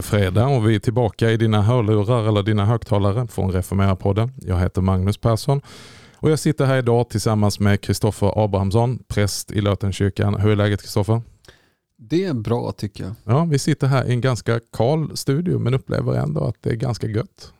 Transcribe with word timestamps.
Är 0.00 0.02
fredag 0.02 0.46
och 0.46 0.68
vi 0.68 0.74
är 0.74 0.78
tillbaka 0.78 1.30
i 1.30 1.36
dina 1.36 1.62
hörlurar 1.62 2.28
eller 2.28 2.42
dina 2.42 2.64
högtalare 2.64 3.26
från 3.26 3.52
Reformera-podden. 3.52 4.30
Jag 4.36 4.58
heter 4.58 4.80
Magnus 4.80 5.18
Persson 5.18 5.60
och 6.16 6.30
jag 6.30 6.38
sitter 6.38 6.64
här 6.64 6.78
idag 6.78 7.08
tillsammans 7.08 7.60
med 7.60 7.80
Kristoffer 7.80 8.44
Abrahamsson, 8.44 8.98
präst 9.08 9.50
i 9.50 9.60
Lötenkyrkan. 9.60 10.34
Hur 10.34 10.50
är 10.50 10.56
läget 10.56 10.82
Kristoffer? 10.82 11.22
Det 11.96 12.24
är 12.24 12.34
bra 12.34 12.72
tycker 12.72 13.04
jag. 13.04 13.14
Ja, 13.24 13.44
vi 13.44 13.58
sitter 13.58 13.86
här 13.86 14.04
i 14.04 14.10
en 14.10 14.20
ganska 14.20 14.60
kal 14.72 15.16
studio 15.16 15.58
men 15.58 15.74
upplever 15.74 16.14
ändå 16.14 16.44
att 16.44 16.56
det 16.60 16.70
är 16.70 16.76
ganska 16.76 17.06
gött. 17.06 17.52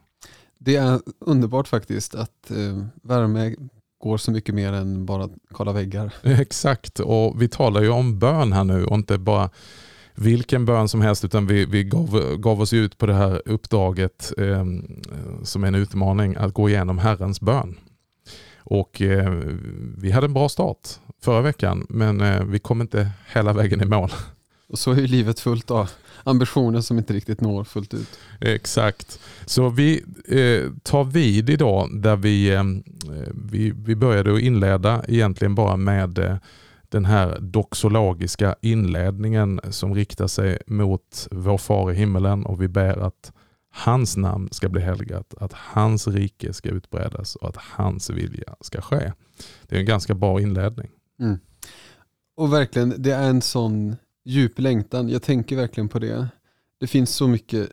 Det 0.59 0.77
är 0.77 1.01
underbart 1.20 1.68
faktiskt 1.68 2.15
att 2.15 2.51
eh, 2.51 2.84
värme 3.02 3.54
går 4.02 4.16
så 4.16 4.30
mycket 4.30 4.54
mer 4.54 4.73
än 4.73 5.07
bara 5.07 5.29
kalla 5.54 5.73
väggar. 5.73 6.15
Exakt, 6.23 7.01
och 7.01 7.43
vi 7.43 7.48
talar 7.48 7.82
ju 7.82 7.88
om 7.88 8.18
bön 8.18 8.52
här 8.52 8.65
nu 8.65 8.84
och 8.84 8.95
inte 8.95 9.18
bara 9.18 9.51
vilken 10.20 10.65
bön 10.65 10.88
som 10.88 11.01
helst 11.01 11.24
utan 11.24 11.47
vi, 11.47 11.65
vi 11.65 11.84
gav, 11.84 12.37
gav 12.38 12.60
oss 12.60 12.73
ut 12.73 12.98
på 12.98 13.06
det 13.06 13.15
här 13.15 13.42
uppdraget 13.45 14.33
eh, 14.38 14.65
som 15.43 15.65
är 15.65 15.69
en 15.69 15.74
utmaning 15.74 16.37
att 16.37 16.55
gå 16.55 16.69
igenom 16.69 16.98
Herrens 16.98 17.41
bön. 17.41 17.77
Och 18.59 19.02
eh, 19.02 19.33
vi 19.96 20.10
hade 20.10 20.24
en 20.24 20.33
bra 20.33 20.48
start 20.48 20.88
förra 21.23 21.41
veckan 21.41 21.87
men 21.88 22.20
eh, 22.20 22.45
vi 22.45 22.59
kom 22.59 22.80
inte 22.80 23.10
hela 23.35 23.52
vägen 23.52 23.82
i 23.82 23.85
mål. 23.85 24.10
Och 24.68 24.79
så 24.79 24.91
är 24.91 24.96
ju 24.96 25.07
livet 25.07 25.41
fullt 25.41 25.71
av 25.71 25.91
ambitioner 26.24 26.80
som 26.80 26.98
inte 26.98 27.13
riktigt 27.13 27.41
når 27.41 27.65
fullt 27.65 27.95
ut. 27.95 28.18
Exakt. 28.41 29.21
Så 29.46 29.68
vi 29.68 30.04
eh, 30.29 30.73
tar 30.82 31.04
vid 31.04 31.51
idag 31.51 32.02
där 32.02 32.16
vi, 32.16 32.51
eh, 32.51 32.65
vi, 33.51 33.73
vi 33.76 33.96
började 33.96 34.35
att 34.35 34.41
inleda 34.41 35.04
egentligen 35.09 35.54
bara 35.54 35.76
med 35.76 36.18
eh, 36.18 36.37
den 36.91 37.05
här 37.05 37.38
doxologiska 37.41 38.55
inledningen 38.60 39.60
som 39.71 39.95
riktar 39.95 40.27
sig 40.27 40.59
mot 40.66 41.29
vår 41.30 41.59
far 41.59 41.93
i 41.93 41.95
himmelen 41.95 42.47
och 42.47 42.63
vi 42.63 42.69
ber 42.69 42.97
att 42.97 43.32
hans 43.71 44.16
namn 44.16 44.49
ska 44.52 44.69
bli 44.69 44.80
helgat, 44.80 45.35
att 45.41 45.52
hans 45.52 46.09
rike 46.09 46.52
ska 46.52 46.69
utbredas 46.69 47.37
och 47.37 47.49
att 47.49 47.57
hans 47.57 48.10
vilja 48.10 48.57
ska 48.60 48.80
ske. 48.80 49.13
Det 49.63 49.77
är 49.77 49.80
en 49.80 49.87
ganska 49.87 50.15
bra 50.15 50.41
inledning. 50.41 50.91
Mm. 51.21 51.38
Och 52.37 52.52
verkligen, 52.52 52.95
det 52.99 53.10
är 53.10 53.29
en 53.29 53.43
sån 53.43 53.97
djup 54.25 54.59
längtan. 54.59 55.09
Jag 55.09 55.23
tänker 55.23 55.57
verkligen 55.57 55.88
på 55.88 55.99
det. 55.99 56.29
Det 56.80 56.87
finns 56.87 57.10
så 57.10 57.29
mycket 57.29 57.71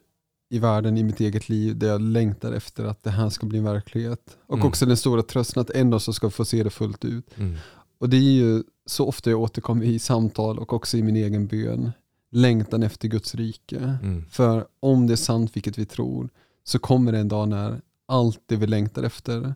i 0.50 0.60
världen, 0.60 0.98
i 0.98 1.04
mitt 1.04 1.20
eget 1.20 1.50
liv, 1.50 1.78
där 1.78 1.88
jag 1.88 2.02
längtar 2.02 2.54
efter 2.54 2.86
att 2.86 3.04
det 3.04 3.10
här 3.10 3.30
ska 3.30 3.46
bli 3.46 3.58
en 3.58 3.64
verklighet. 3.64 4.38
Och 4.48 4.58
mm. 4.58 4.68
också 4.68 4.86
den 4.86 4.98
stora 4.98 5.24
trösten 5.24 5.62
att 5.62 5.70
en 5.70 5.90
dag 5.90 6.02
så 6.02 6.14
ska 6.14 6.30
få 6.30 6.46
se 6.46 6.64
det 6.64 6.70
fullt 6.70 7.06
ut. 7.06 7.38
Mm. 7.38 7.56
Och 7.98 8.10
det 8.10 8.18
är 8.18 8.32
ju 8.32 8.64
så 8.86 9.08
ofta 9.08 9.30
jag 9.30 9.42
återkommer 9.42 9.86
i 9.86 10.00
samtal 10.00 10.60
och 10.60 10.74
också 10.74 10.98
i 10.98 11.04
min 11.04 11.16
egen 11.16 11.48
bön. 11.48 11.92
Längtan 12.32 12.84
efter 12.84 13.08
Guds 13.08 13.36
rike. 13.36 14.00
Mm. 14.04 14.26
För 14.30 14.68
om 14.80 15.08
det 15.08 15.14
är 15.14 15.18
sant, 15.18 15.56
vilket 15.56 15.78
vi 15.78 15.86
tror, 15.86 16.30
så 16.64 16.80
kommer 16.80 17.12
det 17.12 17.20
en 17.20 17.28
dag 17.28 17.50
när 17.50 17.82
allt 18.06 18.42
det 18.46 18.56
vi 18.56 18.68
längtar 18.68 19.04
efter 19.04 19.56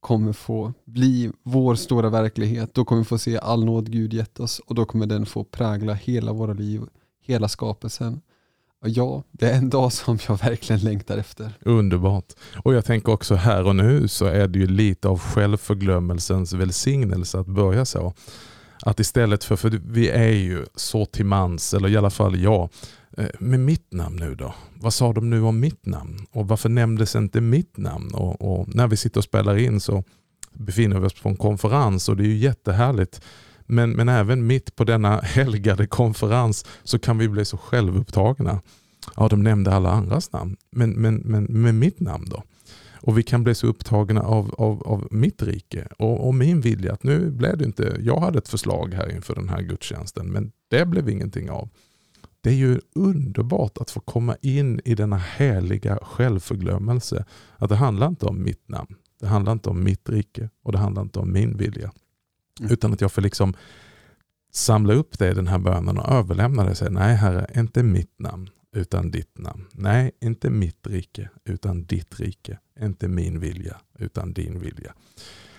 kommer 0.00 0.32
få 0.32 0.72
bli 0.84 1.32
vår 1.42 1.74
stora 1.74 2.10
verklighet. 2.10 2.74
Då 2.74 2.84
kommer 2.84 3.02
vi 3.02 3.04
få 3.04 3.18
se 3.18 3.38
all 3.38 3.64
nåd 3.64 3.90
Gud 3.90 4.12
gett 4.12 4.40
oss 4.40 4.58
och 4.58 4.74
då 4.74 4.84
kommer 4.84 5.06
den 5.06 5.26
få 5.26 5.44
prägla 5.44 5.94
hela 5.94 6.32
våra 6.32 6.52
liv, 6.52 6.82
hela 7.20 7.48
skapelsen. 7.48 8.20
Ja, 8.84 9.22
det 9.32 9.50
är 9.50 9.56
en 9.56 9.70
dag 9.70 9.92
som 9.92 10.18
jag 10.28 10.38
verkligen 10.38 10.80
längtar 10.80 11.18
efter. 11.18 11.52
Underbart. 11.60 12.32
Och 12.64 12.74
jag 12.74 12.84
tänker 12.84 13.12
också 13.12 13.34
här 13.34 13.66
och 13.66 13.76
nu 13.76 14.08
så 14.08 14.26
är 14.26 14.48
det 14.48 14.58
ju 14.58 14.66
lite 14.66 15.08
av 15.08 15.18
självförglömmelsens 15.18 16.52
välsignelse 16.52 17.38
att 17.38 17.46
börja 17.46 17.84
så. 17.84 18.14
Att 18.82 19.00
istället 19.00 19.44
för, 19.44 19.56
för 19.56 19.80
vi 19.84 20.08
är 20.08 20.32
ju 20.32 20.66
så 20.74 21.04
till 21.04 21.24
mans, 21.24 21.74
eller 21.74 21.88
i 21.88 21.96
alla 21.96 22.10
fall 22.10 22.40
jag, 22.40 22.68
eh, 23.16 23.26
med 23.38 23.60
mitt 23.60 23.92
namn 23.92 24.16
nu 24.16 24.34
då? 24.34 24.54
Vad 24.74 24.94
sa 24.94 25.12
de 25.12 25.30
nu 25.30 25.42
om 25.42 25.60
mitt 25.60 25.86
namn? 25.86 26.26
Och 26.30 26.48
varför 26.48 26.68
nämndes 26.68 27.16
inte 27.16 27.40
mitt 27.40 27.76
namn? 27.76 28.14
Och, 28.14 28.60
och, 28.60 28.74
när 28.74 28.88
vi 28.88 28.96
sitter 28.96 29.20
och 29.20 29.24
spelar 29.24 29.56
in 29.56 29.80
så 29.80 30.04
befinner 30.52 31.00
vi 31.00 31.06
oss 31.06 31.20
på 31.22 31.28
en 31.28 31.36
konferens 31.36 32.08
och 32.08 32.16
det 32.16 32.22
är 32.22 32.28
ju 32.28 32.36
jättehärligt. 32.36 33.20
Men, 33.68 33.90
men 33.90 34.08
även 34.08 34.46
mitt 34.46 34.76
på 34.76 34.84
denna 34.84 35.20
helgade 35.22 35.86
konferens 35.86 36.66
så 36.84 36.98
kan 36.98 37.18
vi 37.18 37.28
bli 37.28 37.44
så 37.44 37.56
självupptagna. 37.56 38.60
Ja, 39.16 39.28
de 39.28 39.42
nämnde 39.42 39.72
alla 39.72 39.90
andras 39.90 40.32
namn, 40.32 40.56
men, 40.70 40.90
men, 40.90 41.14
men 41.14 41.44
med 41.44 41.74
mitt 41.74 42.00
namn 42.00 42.28
då? 42.30 42.42
Och 43.00 43.18
vi 43.18 43.22
kan 43.22 43.44
bli 43.44 43.54
så 43.54 43.66
upptagna 43.66 44.22
av, 44.22 44.54
av, 44.58 44.82
av 44.82 45.08
mitt 45.10 45.42
rike 45.42 45.88
och, 45.98 46.26
och, 46.26 46.34
min 46.34 46.60
vilja. 46.60 46.92
att 46.92 47.02
Nu 47.02 47.30
blev 47.30 47.58
det 47.58 47.64
inte, 47.64 47.96
jag 48.00 48.20
hade 48.20 48.38
ett 48.38 48.48
förslag 48.48 48.94
här 48.94 49.10
inför 49.10 49.34
den 49.34 49.48
här 49.48 49.62
gudstjänsten 49.62 50.26
men 50.26 50.52
det 50.70 50.86
blev 50.86 51.08
ingenting 51.08 51.50
av. 51.50 51.68
Det 52.40 52.50
är 52.50 52.54
ju 52.54 52.80
underbart 52.94 53.78
att 53.78 53.90
få 53.90 54.00
komma 54.00 54.36
in 54.42 54.80
i 54.84 54.94
denna 54.94 55.16
heliga 55.36 55.98
självförglömmelse. 56.02 57.24
Att 57.56 57.68
det 57.68 57.76
handlar 57.76 58.08
inte 58.08 58.26
om 58.26 58.42
mitt 58.42 58.68
namn, 58.68 58.94
det 59.20 59.26
handlar 59.26 59.52
inte 59.52 59.68
om 59.70 59.84
mitt 59.84 60.08
rike 60.08 60.50
och 60.64 60.72
det 60.72 60.78
handlar 60.78 61.02
inte 61.02 61.18
om 61.18 61.32
min 61.32 61.56
vilja. 61.56 61.92
Mm. 62.60 62.72
Utan 62.72 62.92
att 62.92 63.00
jag 63.00 63.12
får 63.12 63.22
liksom 63.22 63.54
samla 64.52 64.94
upp 64.94 65.18
det 65.18 65.30
i 65.30 65.34
den 65.34 65.46
här 65.46 65.58
bönen 65.58 65.98
och 65.98 66.12
överlämna 66.12 66.64
det 66.64 66.70
och 66.70 66.76
säga 66.76 66.90
nej 66.90 67.16
herre, 67.16 67.50
inte 67.56 67.82
mitt 67.82 68.18
namn 68.18 68.50
utan 68.72 69.10
ditt 69.10 69.38
namn. 69.38 69.64
Nej, 69.72 70.10
inte 70.20 70.50
mitt 70.50 70.86
rike 70.86 71.30
utan 71.44 71.84
ditt 71.84 72.20
rike. 72.20 72.58
Inte 72.80 73.08
min 73.08 73.40
vilja 73.40 73.76
utan 73.98 74.32
din 74.32 74.60
vilja. 74.60 74.94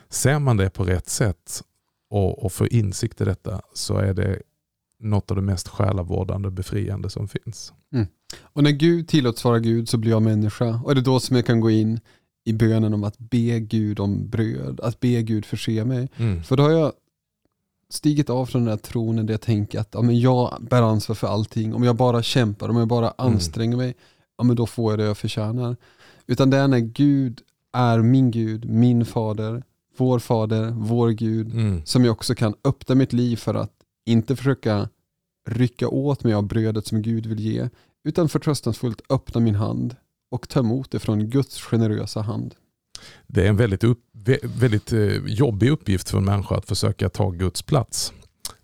Ser 0.09 0.39
man 0.39 0.57
det 0.57 0.69
på 0.69 0.83
rätt 0.83 1.09
sätt 1.09 1.63
och, 2.09 2.45
och 2.45 2.53
får 2.53 2.73
insikt 2.73 3.21
i 3.21 3.25
detta 3.25 3.61
så 3.73 3.97
är 3.97 4.13
det 4.13 4.41
något 4.99 5.31
av 5.31 5.37
det 5.37 5.43
mest 5.43 5.67
själavårdande 5.67 6.47
och 6.47 6.53
befriande 6.53 7.09
som 7.09 7.27
finns. 7.27 7.73
Mm. 7.93 8.07
Och 8.41 8.63
när 8.63 8.71
Gud 8.71 9.07
tillåts 9.07 9.43
vara 9.43 9.59
Gud 9.59 9.89
så 9.89 9.97
blir 9.97 10.11
jag 10.11 10.21
människa. 10.21 10.81
Och 10.83 10.95
det 10.95 11.01
är 11.01 11.05
då 11.05 11.19
som 11.19 11.35
jag 11.35 11.45
kan 11.45 11.59
gå 11.59 11.69
in 11.69 11.99
i 12.49 12.53
bönen 12.53 12.93
om 12.93 13.03
att 13.03 13.19
be 13.19 13.59
Gud 13.59 13.99
om 13.99 14.29
bröd, 14.29 14.79
att 14.79 14.99
be 14.99 15.21
Gud 15.21 15.45
förse 15.45 15.85
mig. 15.85 16.09
Mm. 16.17 16.43
För 16.43 16.57
då 16.57 16.63
har 16.63 16.71
jag 16.71 16.93
stigit 17.89 18.29
av 18.29 18.45
från 18.45 18.65
den 18.65 18.77
där 18.77 18.83
tronen 18.83 19.25
där 19.25 19.33
jag 19.33 19.41
tänker 19.41 19.79
att 19.79 19.89
ja, 19.91 20.01
men 20.01 20.19
jag 20.19 20.57
bär 20.69 20.81
ansvar 20.81 21.15
för 21.15 21.27
allting. 21.27 21.73
Om 21.73 21.83
jag 21.83 21.95
bara 21.95 22.23
kämpar, 22.23 22.69
om 22.69 22.77
jag 22.77 22.87
bara 22.87 23.11
mm. 23.11 23.33
anstränger 23.33 23.77
mig, 23.77 23.95
ja, 24.37 24.43
men 24.43 24.55
då 24.55 24.65
får 24.65 24.91
jag 24.91 24.99
det 24.99 25.05
jag 25.05 25.17
förtjänar. 25.17 25.75
Utan 26.27 26.49
det 26.49 26.57
är 26.57 26.67
när 26.67 26.79
Gud 26.79 27.41
är 27.73 27.99
min 27.99 28.31
Gud, 28.31 28.69
min 28.69 29.05
fader, 29.05 29.63
vår 29.97 30.19
fader, 30.19 30.73
vår 30.77 31.09
Gud, 31.09 31.53
mm. 31.53 31.81
som 31.85 32.05
jag 32.05 32.11
också 32.11 32.35
kan 32.35 32.55
öppna 32.63 32.95
mitt 32.95 33.13
liv 33.13 33.35
för 33.35 33.53
att 33.53 33.73
inte 34.05 34.35
försöka 34.35 34.89
rycka 35.49 35.87
åt 35.87 36.23
mig 36.23 36.33
av 36.33 36.43
brödet 36.43 36.87
som 36.87 37.01
Gud 37.01 37.25
vill 37.25 37.39
ge, 37.39 37.69
utan 38.03 38.29
förtröstansfullt 38.29 39.01
öppna 39.09 39.41
min 39.41 39.55
hand 39.55 39.95
och 40.29 40.49
ta 40.49 40.59
emot 40.59 40.91
det 40.91 40.99
från 40.99 41.29
Guds 41.29 41.61
generösa 41.61 42.21
hand. 42.21 42.55
Det 43.27 43.45
är 43.45 43.49
en 43.49 43.57
väldigt, 43.57 43.83
upp, 43.83 43.99
väldigt 44.43 44.93
eh, 44.93 45.25
jobbig 45.25 45.69
uppgift 45.69 46.09
för 46.09 46.17
en 46.17 46.25
människa 46.25 46.55
att 46.55 46.65
försöka 46.65 47.09
ta 47.09 47.29
Guds 47.29 47.61
plats. 47.61 48.13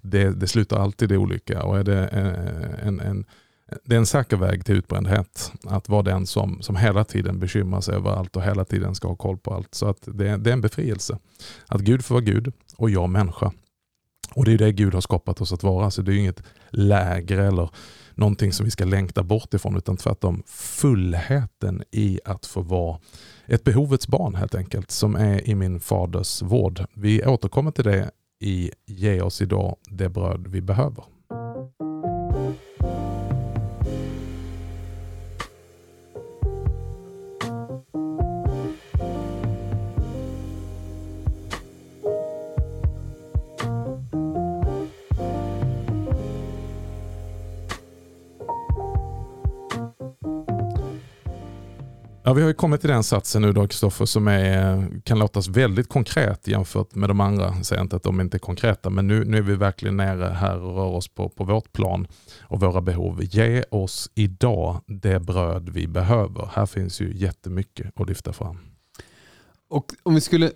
Det, 0.01 0.29
det 0.29 0.47
slutar 0.47 0.79
alltid 0.79 1.11
i 1.11 1.17
olycka 1.17 1.63
och 1.63 1.79
är 1.79 1.83
det 1.83 2.07
eh, 2.07 2.87
en, 2.87 2.99
en, 2.99 3.25
det 3.83 3.95
är 3.95 3.99
en 3.99 4.05
säker 4.05 4.37
väg 4.37 4.65
till 4.65 4.75
utbrändhet. 4.75 5.51
Att 5.63 5.89
vara 5.89 6.01
den 6.01 6.27
som, 6.27 6.61
som 6.61 6.75
hela 6.75 7.03
tiden 7.03 7.39
bekymrar 7.39 7.81
sig 7.81 7.95
över 7.95 8.11
allt 8.11 8.35
och 8.35 8.43
hela 8.43 8.65
tiden 8.65 8.95
ska 8.95 9.07
ha 9.07 9.15
koll 9.15 9.37
på 9.37 9.53
allt. 9.53 9.75
Så 9.75 9.87
att 9.87 10.01
det, 10.01 10.37
det 10.37 10.49
är 10.49 10.53
en 10.53 10.61
befrielse. 10.61 11.17
Att 11.67 11.81
Gud 11.81 12.05
får 12.05 12.15
vara 12.15 12.23
Gud 12.23 12.53
och 12.77 12.89
jag 12.89 13.09
människa. 13.09 13.51
Och 14.33 14.45
det 14.45 14.53
är 14.53 14.57
det 14.57 14.71
Gud 14.71 14.93
har 14.93 15.01
skapat 15.01 15.41
oss 15.41 15.53
att 15.53 15.63
vara. 15.63 15.91
Så 15.91 16.01
det 16.01 16.13
är 16.13 16.17
inget 16.17 16.43
lägre 16.69 17.47
eller 17.47 17.69
någonting 18.15 18.53
som 18.53 18.65
vi 18.65 18.71
ska 18.71 18.85
längta 18.85 19.23
bort 19.23 19.53
ifrån 19.53 19.77
utan 19.77 19.97
tvärtom 19.97 20.43
fullheten 20.45 21.83
i 21.91 22.19
att 22.25 22.45
få 22.45 22.61
vara 22.61 22.99
ett 23.45 23.63
behovets 23.63 24.07
barn 24.07 24.35
helt 24.35 24.55
enkelt 24.55 24.91
som 24.91 25.15
är 25.15 25.49
i 25.49 25.55
min 25.55 25.79
faders 25.79 26.41
vård. 26.41 26.85
Vi 26.93 27.25
återkommer 27.25 27.71
till 27.71 27.83
det 27.83 28.11
i 28.39 28.71
Ge 28.85 29.21
oss 29.21 29.41
idag 29.41 29.75
det 29.89 30.09
bröd 30.09 30.47
vi 30.47 30.61
behöver. 30.61 31.03
Vi 52.35 52.41
har 52.41 52.47
ju 52.47 52.53
kommit 52.53 52.81
till 52.81 52.89
den 52.89 53.03
satsen 53.03 53.41
nu 53.41 53.53
då 53.53 53.67
Kristoffer 53.67 54.05
som 54.05 54.27
är, 54.27 55.01
kan 55.03 55.19
låtas 55.19 55.47
väldigt 55.47 55.89
konkret 55.89 56.47
jämfört 56.47 56.95
med 56.95 57.09
de 57.09 57.19
andra. 57.21 57.53
Jag 57.55 57.65
säger 57.65 57.81
inte 57.81 57.95
att 57.95 58.03
de 58.03 58.21
inte 58.21 58.37
är 58.37 58.39
konkreta 58.39 58.89
men 58.89 59.07
nu, 59.07 59.25
nu 59.25 59.37
är 59.37 59.41
vi 59.41 59.55
verkligen 59.55 59.97
nere 59.97 60.25
här 60.25 60.61
och 60.61 60.75
rör 60.75 60.95
oss 60.95 61.07
på, 61.07 61.29
på 61.29 61.43
vårt 61.43 61.73
plan 61.73 62.07
och 62.41 62.59
våra 62.59 62.81
behov. 62.81 63.23
Ge 63.23 63.63
oss 63.71 64.09
idag 64.15 64.81
det 64.87 65.19
bröd 65.19 65.69
vi 65.69 65.87
behöver. 65.87 66.49
Här 66.53 66.65
finns 66.65 67.01
ju 67.01 67.17
jättemycket 67.17 68.01
att 68.01 68.09
lyfta 68.09 68.33
fram. 68.33 68.57
Och 69.69 69.85
om 70.03 70.15
vi 70.15 70.21
skulle 70.21 70.51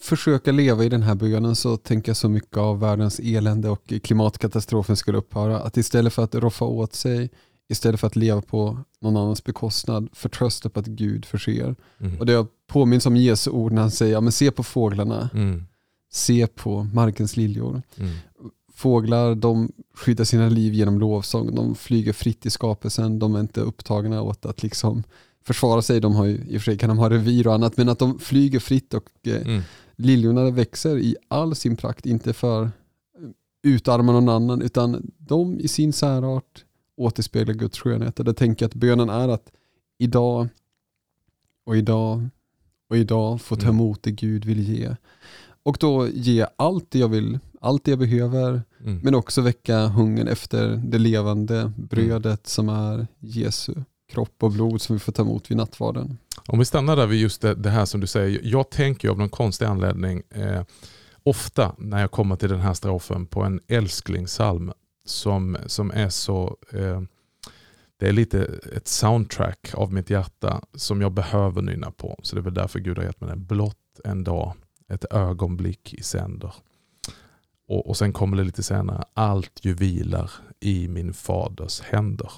försöka 0.00 0.52
leva 0.52 0.84
i 0.84 0.88
den 0.88 1.02
här 1.02 1.14
bönen 1.14 1.56
så 1.56 1.76
tänker 1.76 2.10
jag 2.10 2.16
så 2.16 2.28
mycket 2.28 2.56
av 2.56 2.80
världens 2.80 3.18
elände 3.18 3.68
och 3.68 3.92
klimatkatastrofen 4.02 4.96
skulle 4.96 5.18
upphöra. 5.18 5.60
Att 5.60 5.76
istället 5.76 6.12
för 6.12 6.24
att 6.24 6.34
roffa 6.34 6.64
åt 6.64 6.94
sig 6.94 7.30
istället 7.70 8.00
för 8.00 8.06
att 8.06 8.16
leva 8.16 8.42
på 8.42 8.78
någon 9.00 9.16
annans 9.16 9.44
bekostnad, 9.44 10.08
förtrösta 10.12 10.68
på 10.70 10.80
att 10.80 10.86
Gud 10.86 11.24
förser. 11.24 11.76
Mm. 12.00 12.18
Och 12.18 12.26
det 12.26 12.32
har 12.32 12.46
påminns 12.66 13.06
om 13.06 13.16
Jesu 13.16 13.50
ord 13.50 13.72
när 13.72 13.82
han 13.82 13.90
säger, 13.90 14.12
ja, 14.12 14.20
men 14.20 14.32
se 14.32 14.50
på 14.50 14.62
fåglarna, 14.62 15.30
Mm. 15.34 15.64
se 16.12 16.46
på 16.46 16.84
markens 16.84 17.36
liljor. 17.36 17.82
Mm. 17.96 18.14
Fåglar 18.74 19.34
de 19.34 19.72
skyddar 19.94 20.24
sina 20.24 20.48
liv 20.48 20.74
genom 20.74 20.98
lovsång, 21.00 21.54
de 21.54 21.74
flyger 21.74 22.12
fritt 22.12 22.46
i 22.46 22.50
skapelsen, 22.50 23.18
de 23.18 23.34
är 23.34 23.40
inte 23.40 23.60
upptagna 23.60 24.22
åt 24.22 24.46
att 24.46 24.62
liksom 24.62 25.02
försvara 25.44 25.82
sig, 25.82 26.00
de 26.00 26.14
har 26.14 26.24
ju, 26.26 26.34
i 26.48 26.56
och 26.56 26.60
för 26.62 26.70
sig 26.70 26.78
kan 26.78 26.88
de 26.88 26.98
ha 26.98 27.10
revir 27.10 27.46
och 27.46 27.54
annat, 27.54 27.76
men 27.76 27.88
att 27.88 27.98
de 27.98 28.18
flyger 28.18 28.58
fritt 28.60 28.94
och 28.94 29.04
eh, 29.26 29.42
Mm. 29.46 29.62
liljorna 29.96 30.50
växer 30.50 30.98
i 30.98 31.16
all 31.28 31.54
sin 31.54 31.76
prakt, 31.76 32.06
inte 32.06 32.32
för 32.32 32.64
att 32.64 32.70
utarma 33.62 34.12
någon 34.12 34.28
annan, 34.28 34.62
utan 34.62 35.10
de 35.18 35.60
i 35.60 35.68
sin 35.68 35.92
särart 35.92 36.64
återspeglar 37.00 37.54
Guds 37.54 37.78
skönhet. 37.78 38.18
Och 38.18 38.24
då 38.24 38.32
tänker 38.32 38.64
jag 38.64 38.68
att 38.68 38.74
bönen 38.74 39.08
är 39.08 39.28
att 39.28 39.52
idag 39.98 40.48
och 41.66 41.76
idag 41.76 42.28
och 42.90 42.96
idag 42.96 43.40
få 43.40 43.56
ta 43.56 43.62
Mm. 43.62 43.74
emot 43.74 44.02
det 44.02 44.10
Gud 44.10 44.44
vill 44.44 44.60
ge. 44.68 44.96
Och 45.62 45.76
då 45.80 46.08
ge 46.08 46.46
allt 46.56 46.90
det 46.90 46.98
jag 46.98 47.08
vill, 47.08 47.38
allt 47.60 47.84
det 47.84 47.90
jag 47.90 47.98
behöver, 47.98 48.62
Mm. 48.84 49.00
men 49.02 49.14
också 49.14 49.40
väcka 49.40 49.86
hungern 49.86 50.28
efter 50.28 50.82
det 50.84 50.98
levande 50.98 51.72
brödet 51.76 52.46
som 52.46 52.68
är 52.68 53.06
Jesu 53.18 53.74
kropp 54.12 54.42
och 54.42 54.50
blod 54.52 54.80
som 54.80 54.96
vi 54.96 55.00
får 55.00 55.12
ta 55.12 55.22
emot 55.22 55.50
vid 55.50 55.56
nattvarden. 55.56 56.18
Om 56.46 56.58
vi 56.58 56.64
stannar 56.64 56.96
där 56.96 57.06
vid 57.06 57.20
just 57.20 57.40
det, 57.42 57.54
det 57.54 57.70
här 57.70 57.84
som 57.84 58.00
du 58.00 58.06
säger. 58.06 58.40
Jag 58.44 58.70
tänker 58.70 59.08
av 59.08 59.18
någon 59.18 59.28
konstig 59.28 59.64
anledning 59.66 60.22
eh, 60.30 60.62
ofta 61.22 61.74
när 61.78 62.00
jag 62.00 62.10
kommer 62.10 62.36
till 62.36 62.48
den 62.48 62.60
här 62.60 62.74
strofen 62.74 63.26
på 63.26 63.42
en 63.42 63.60
älsklingssalm 63.68 64.72
som, 65.10 65.56
som 65.66 65.90
är 65.90 66.08
så 66.08 66.56
eh, 66.72 67.02
det 68.00 68.08
är 68.08 68.12
lite 68.12 68.60
ett 68.76 68.88
soundtrack 68.88 69.70
av 69.74 69.92
mitt 69.92 70.10
hjärta 70.10 70.60
som 70.74 71.00
jag 71.00 71.12
behöver 71.12 71.62
nynna 71.62 71.90
på. 71.90 72.20
Så 72.22 72.36
det 72.36 72.40
är 72.40 72.42
väl 72.42 72.54
därför 72.54 72.78
Gud 72.78 72.98
har 72.98 73.04
gett 73.04 73.20
mig 73.20 73.30
den. 73.30 73.44
Blott 73.44 74.00
en 74.04 74.24
dag, 74.24 74.54
ett 74.88 75.04
ögonblick 75.12 75.94
i 75.94 76.02
sänder. 76.02 76.54
Och, 77.68 77.88
och 77.88 77.96
sen 77.96 78.12
kommer 78.12 78.36
det 78.36 78.44
lite 78.44 78.62
senare. 78.62 79.04
Allt 79.14 79.60
ju 79.62 79.74
vilar 79.74 80.30
i 80.60 80.88
min 80.88 81.12
faders 81.14 81.80
händer. 81.80 82.30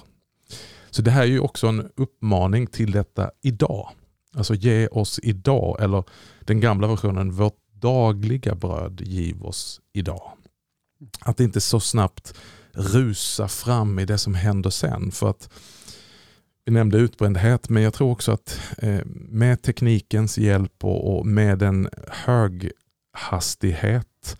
Så 0.89 1.01
det 1.01 1.11
här 1.11 1.21
är 1.21 1.27
ju 1.27 1.39
också 1.39 1.67
en 1.67 1.91
uppmaning 1.95 2.67
till 2.67 2.91
detta 2.91 3.31
idag. 3.41 3.89
Alltså 4.35 4.53
ge 4.53 4.87
oss 4.87 5.19
idag, 5.23 5.81
eller 5.81 6.03
den 6.39 6.59
gamla 6.59 6.87
versionen, 6.87 7.31
vårt 7.31 7.57
dagliga 7.73 8.55
bröd 8.55 9.01
giv 9.01 9.45
oss 9.45 9.81
idag. 9.93 10.31
Att 11.19 11.39
inte 11.39 11.61
så 11.61 11.79
snabbt 11.79 12.35
rusa 12.73 13.47
fram 13.47 13.99
i 13.99 14.05
det 14.05 14.17
som 14.17 14.35
händer 14.35 14.69
sen. 14.69 15.11
För 15.11 15.29
att 15.29 15.49
vi 16.65 16.71
nämnde 16.71 16.97
utbrändhet, 16.97 17.69
men 17.69 17.83
jag 17.83 17.93
tror 17.93 18.11
också 18.11 18.31
att 18.31 18.59
eh, 18.77 19.01
med 19.15 19.61
teknikens 19.61 20.37
hjälp 20.37 20.83
och, 20.83 21.17
och 21.17 21.25
med 21.25 21.61
en 21.61 21.89
hög 22.07 22.71
hastighet 23.13 24.37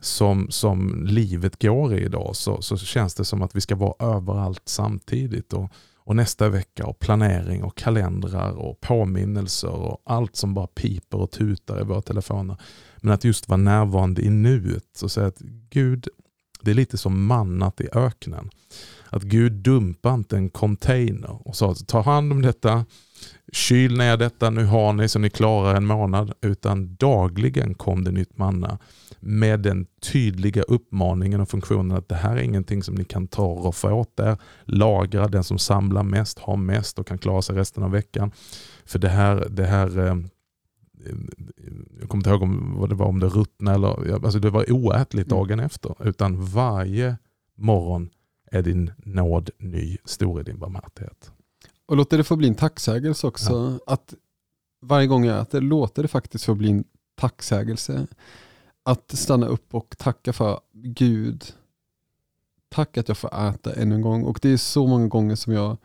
som, 0.00 0.50
som 0.50 1.06
livet 1.06 1.62
går 1.62 1.94
i 1.94 2.04
idag 2.04 2.36
så, 2.36 2.62
så 2.62 2.76
känns 2.76 3.14
det 3.14 3.24
som 3.24 3.42
att 3.42 3.56
vi 3.56 3.60
ska 3.60 3.76
vara 3.76 4.16
överallt 4.16 4.62
samtidigt. 4.64 5.52
Och, 5.52 5.72
och 6.10 6.16
nästa 6.16 6.48
vecka 6.48 6.86
och 6.86 6.98
planering 6.98 7.64
och 7.64 7.76
kalendrar 7.76 8.52
och 8.52 8.80
påminnelser 8.80 9.70
och 9.70 10.02
allt 10.04 10.36
som 10.36 10.54
bara 10.54 10.66
piper 10.66 11.18
och 11.18 11.30
tutar 11.30 11.80
i 11.80 11.84
våra 11.84 12.02
telefoner. 12.02 12.56
Men 12.96 13.14
att 13.14 13.24
just 13.24 13.48
vara 13.48 13.56
närvarande 13.56 14.22
i 14.22 14.30
nuet 14.30 15.02
och 15.02 15.10
säga 15.10 15.26
att 15.26 15.38
Gud, 15.70 16.08
det 16.62 16.70
är 16.70 16.74
lite 16.74 16.98
som 16.98 17.26
mannat 17.26 17.80
i 17.80 17.88
öknen. 17.92 18.50
Att 19.10 19.22
Gud 19.22 19.52
dumpar 19.52 20.14
inte 20.14 20.36
en 20.36 20.50
container 20.50 21.48
och 21.48 21.56
sa 21.56 21.74
ta 21.86 22.00
hand 22.00 22.32
om 22.32 22.42
detta, 22.42 22.84
kyl 23.52 23.96
ner 23.96 24.16
detta, 24.16 24.50
nu 24.50 24.64
har 24.64 24.92
ni 24.92 25.08
så 25.08 25.18
ni 25.18 25.30
klarar 25.30 25.74
en 25.74 25.86
månad. 25.86 26.32
Utan 26.40 26.94
dagligen 26.94 27.74
kom 27.74 28.04
det 28.04 28.10
nytt 28.10 28.38
manna 28.38 28.78
med 29.20 29.60
den 29.60 29.86
tydliga 30.12 30.62
uppmaningen 30.62 31.40
och 31.40 31.48
funktionen 31.48 31.96
att 31.96 32.08
det 32.08 32.14
här 32.14 32.36
är 32.36 32.42
ingenting 32.42 32.82
som 32.82 32.94
ni 32.94 33.04
kan 33.04 33.26
ta 33.26 33.46
och 33.46 33.64
roffa 33.64 33.92
åt 33.94 34.20
er. 34.20 34.36
Lagra, 34.64 35.28
den 35.28 35.44
som 35.44 35.58
samlar 35.58 36.02
mest 36.02 36.38
har 36.38 36.56
mest 36.56 36.98
och 36.98 37.06
kan 37.06 37.18
klara 37.18 37.42
sig 37.42 37.56
resten 37.56 37.82
av 37.82 37.90
veckan. 37.90 38.30
För 38.84 38.98
det 38.98 39.08
här, 39.08 39.46
det 39.50 39.66
här 39.66 40.06
eh, 40.06 40.14
jag 42.00 42.08
kommer 42.08 42.20
inte 42.20 42.30
ihåg 42.30 42.42
om, 42.42 42.74
vad 42.78 42.88
det 42.88 42.94
var, 42.94 43.06
om 43.06 43.20
det 43.20 43.26
ruttna 43.26 43.74
eller 43.74 44.14
alltså 44.24 44.38
det 44.38 44.50
var 44.50 44.72
oätligt 44.72 45.26
Mm. 45.32 45.38
dagen 45.38 45.60
efter. 45.60 46.08
Utan 46.08 46.44
varje 46.44 47.16
morgon 47.54 48.10
är 48.50 48.62
din 48.62 48.90
nåd 48.98 49.50
ny, 49.58 49.96
stor 50.04 50.40
är 50.40 50.44
din 50.44 50.58
barmhärtighet. 50.58 51.32
Och 51.86 51.96
låter 51.96 52.18
det 52.18 52.24
få 52.24 52.36
bli 52.36 52.48
en 52.48 52.54
tacksägelse 52.54 53.26
också. 53.26 53.78
Att 53.86 54.14
varje 54.82 55.06
gång 55.06 55.24
jag 55.24 55.40
äter, 55.40 55.60
låter 55.60 56.02
det 56.02 56.08
faktiskt 56.08 56.44
få 56.44 56.54
bli 56.54 56.70
en 56.70 56.84
tacksägelse. 57.14 58.06
Att 58.82 59.18
stanna 59.18 59.46
upp 59.46 59.74
och 59.74 59.94
tacka 59.98 60.32
för 60.32 60.60
Gud. 60.72 61.44
Tack 62.68 62.98
att 62.98 63.08
jag 63.08 63.18
får 63.18 63.48
äta 63.48 63.72
ännu 63.72 63.94
en 63.94 64.00
gång. 64.02 64.24
Och 64.24 64.38
det 64.42 64.48
är 64.48 64.56
så 64.56 64.86
många 64.86 65.06
gånger 65.06 65.34
som 65.34 65.52
jag 65.52 65.76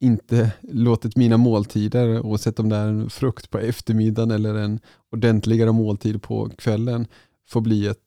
inte 0.00 0.52
låtit 0.60 1.16
mina 1.16 1.36
måltider, 1.36 2.20
oavsett 2.20 2.60
om 2.60 2.68
det 2.68 2.76
är 2.76 2.86
en 2.86 3.10
frukt 3.10 3.50
på 3.50 3.58
eftermiddagen 3.58 4.30
eller 4.30 4.54
en 4.54 4.80
ordentligare 5.12 5.72
måltid 5.72 6.22
på 6.22 6.50
kvällen, 6.58 7.06
få 7.48 7.60
bli 7.60 7.86
ett 7.86 7.98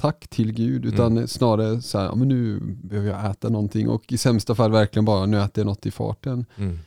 tack 0.00 0.28
till 0.28 0.52
Gud. 0.52 0.84
Utan 0.84 1.28
snarare 1.28 1.82
så 1.82 1.98
här, 1.98 2.04
ja, 2.04 2.14
men 2.14 2.28
nu 2.28 2.60
behöver 2.60 3.10
jag 3.10 3.30
äta 3.30 3.48
någonting 3.48 3.88
och 3.88 4.12
i 4.12 4.18
sämsta 4.18 4.54
fall 4.54 4.72
verkligen 4.72 5.04
bara, 5.04 5.26
nu 5.26 5.40
äter 5.40 5.62
jag 5.62 5.66
något 5.66 5.86
i 5.86 5.90
farten. 5.90 6.46
Mm. 6.56 6.78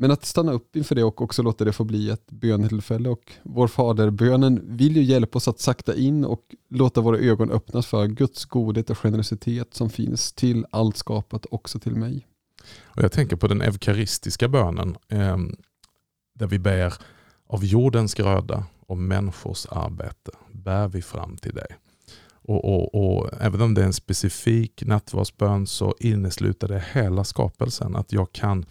Men 0.00 0.10
att 0.10 0.24
stanna 0.24 0.52
upp 0.52 0.76
inför 0.76 0.94
det 0.94 1.04
och 1.04 1.22
också 1.22 1.42
låta 1.42 1.64
det 1.64 1.72
få 1.72 1.84
bli 1.84 2.10
ett 2.10 2.26
bönetillfälle. 2.30 3.08
Och 3.08 3.32
vår 3.42 3.68
faderbönen 3.68 4.60
vill 4.76 4.96
ju 4.96 5.02
hjälpa 5.02 5.36
oss 5.36 5.48
att 5.48 5.60
sakta 5.60 5.94
in 5.94 6.24
och 6.24 6.54
låta 6.70 7.00
våra 7.00 7.18
ögon 7.18 7.50
öppnas 7.50 7.86
för 7.86 8.06
Guds 8.06 8.44
godhet 8.44 8.90
och 8.90 8.98
generositet 8.98 9.74
som 9.74 9.90
finns 9.90 10.32
till 10.32 10.66
allt 10.70 10.96
skapat, 10.96 11.46
också 11.50 11.78
till 11.78 11.96
mig. 11.96 12.26
Och 12.84 13.02
jag 13.02 13.12
tänker 13.12 13.36
på 13.36 13.46
den 13.46 13.62
eukaristiska 13.62 14.48
bönen 14.48 14.96
eh, 15.08 15.38
där 16.34 16.46
vi 16.46 16.58
ber 16.58 16.94
av 17.46 17.64
jordens 17.64 18.14
gröda 18.14 18.64
och 18.86 18.98
människors 18.98 19.66
arbete 19.66 20.30
bär 20.52 20.88
vi 20.88 21.02
fram 21.02 21.36
till 21.36 21.54
dig. 21.54 21.76
Och, 22.48 22.64
och, 22.64 22.94
och 22.94 23.30
Även 23.40 23.60
om 23.60 23.74
det 23.74 23.80
är 23.80 23.86
en 23.86 23.92
specifik 23.92 24.82
nattvardsbön 24.86 25.66
så 25.66 25.94
innesluter 26.00 26.68
det 26.68 26.84
hela 26.92 27.24
skapelsen. 27.24 27.96
Att 27.96 28.12
jag 28.12 28.32
kan 28.32 28.64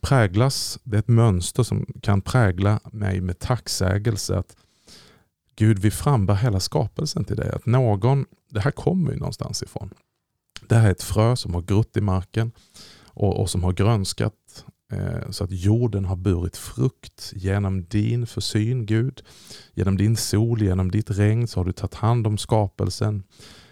präglas, 0.00 0.78
det 0.82 0.96
är 0.96 0.98
ett 0.98 1.08
mönster 1.08 1.62
som 1.62 1.86
kan 2.02 2.20
prägla 2.20 2.80
mig 2.92 3.20
med 3.20 3.38
tacksägelse. 3.38 4.38
Att 4.38 4.56
Gud 5.56 5.78
vi 5.78 5.90
frambär 5.90 6.34
hela 6.34 6.60
skapelsen 6.60 7.24
till 7.24 7.36
dig. 7.36 7.50
Att 7.50 7.66
någon, 7.66 8.26
det 8.50 8.60
här 8.60 8.70
kommer 8.70 9.12
ju 9.12 9.18
någonstans 9.18 9.62
ifrån. 9.62 9.90
Det 10.68 10.74
här 10.74 10.86
är 10.86 10.92
ett 10.92 11.02
frö 11.02 11.36
som 11.36 11.54
har 11.54 11.62
grott 11.62 11.96
i 11.96 12.00
marken 12.00 12.52
och, 13.14 13.40
och 13.40 13.50
som 13.50 13.62
har 13.64 13.72
grönskat 13.72 14.64
eh, 14.92 15.30
så 15.30 15.44
att 15.44 15.52
jorden 15.52 16.04
har 16.04 16.16
burit 16.16 16.56
frukt 16.56 17.32
genom 17.36 17.84
din 17.84 18.26
försyn 18.26 18.86
Gud. 18.86 19.22
Genom 19.74 19.96
din 19.96 20.16
sol, 20.16 20.62
genom 20.62 20.90
ditt 20.90 21.10
regn 21.10 21.48
så 21.48 21.60
har 21.60 21.64
du 21.64 21.72
tagit 21.72 21.94
hand 21.94 22.26
om 22.26 22.38
skapelsen. 22.38 23.22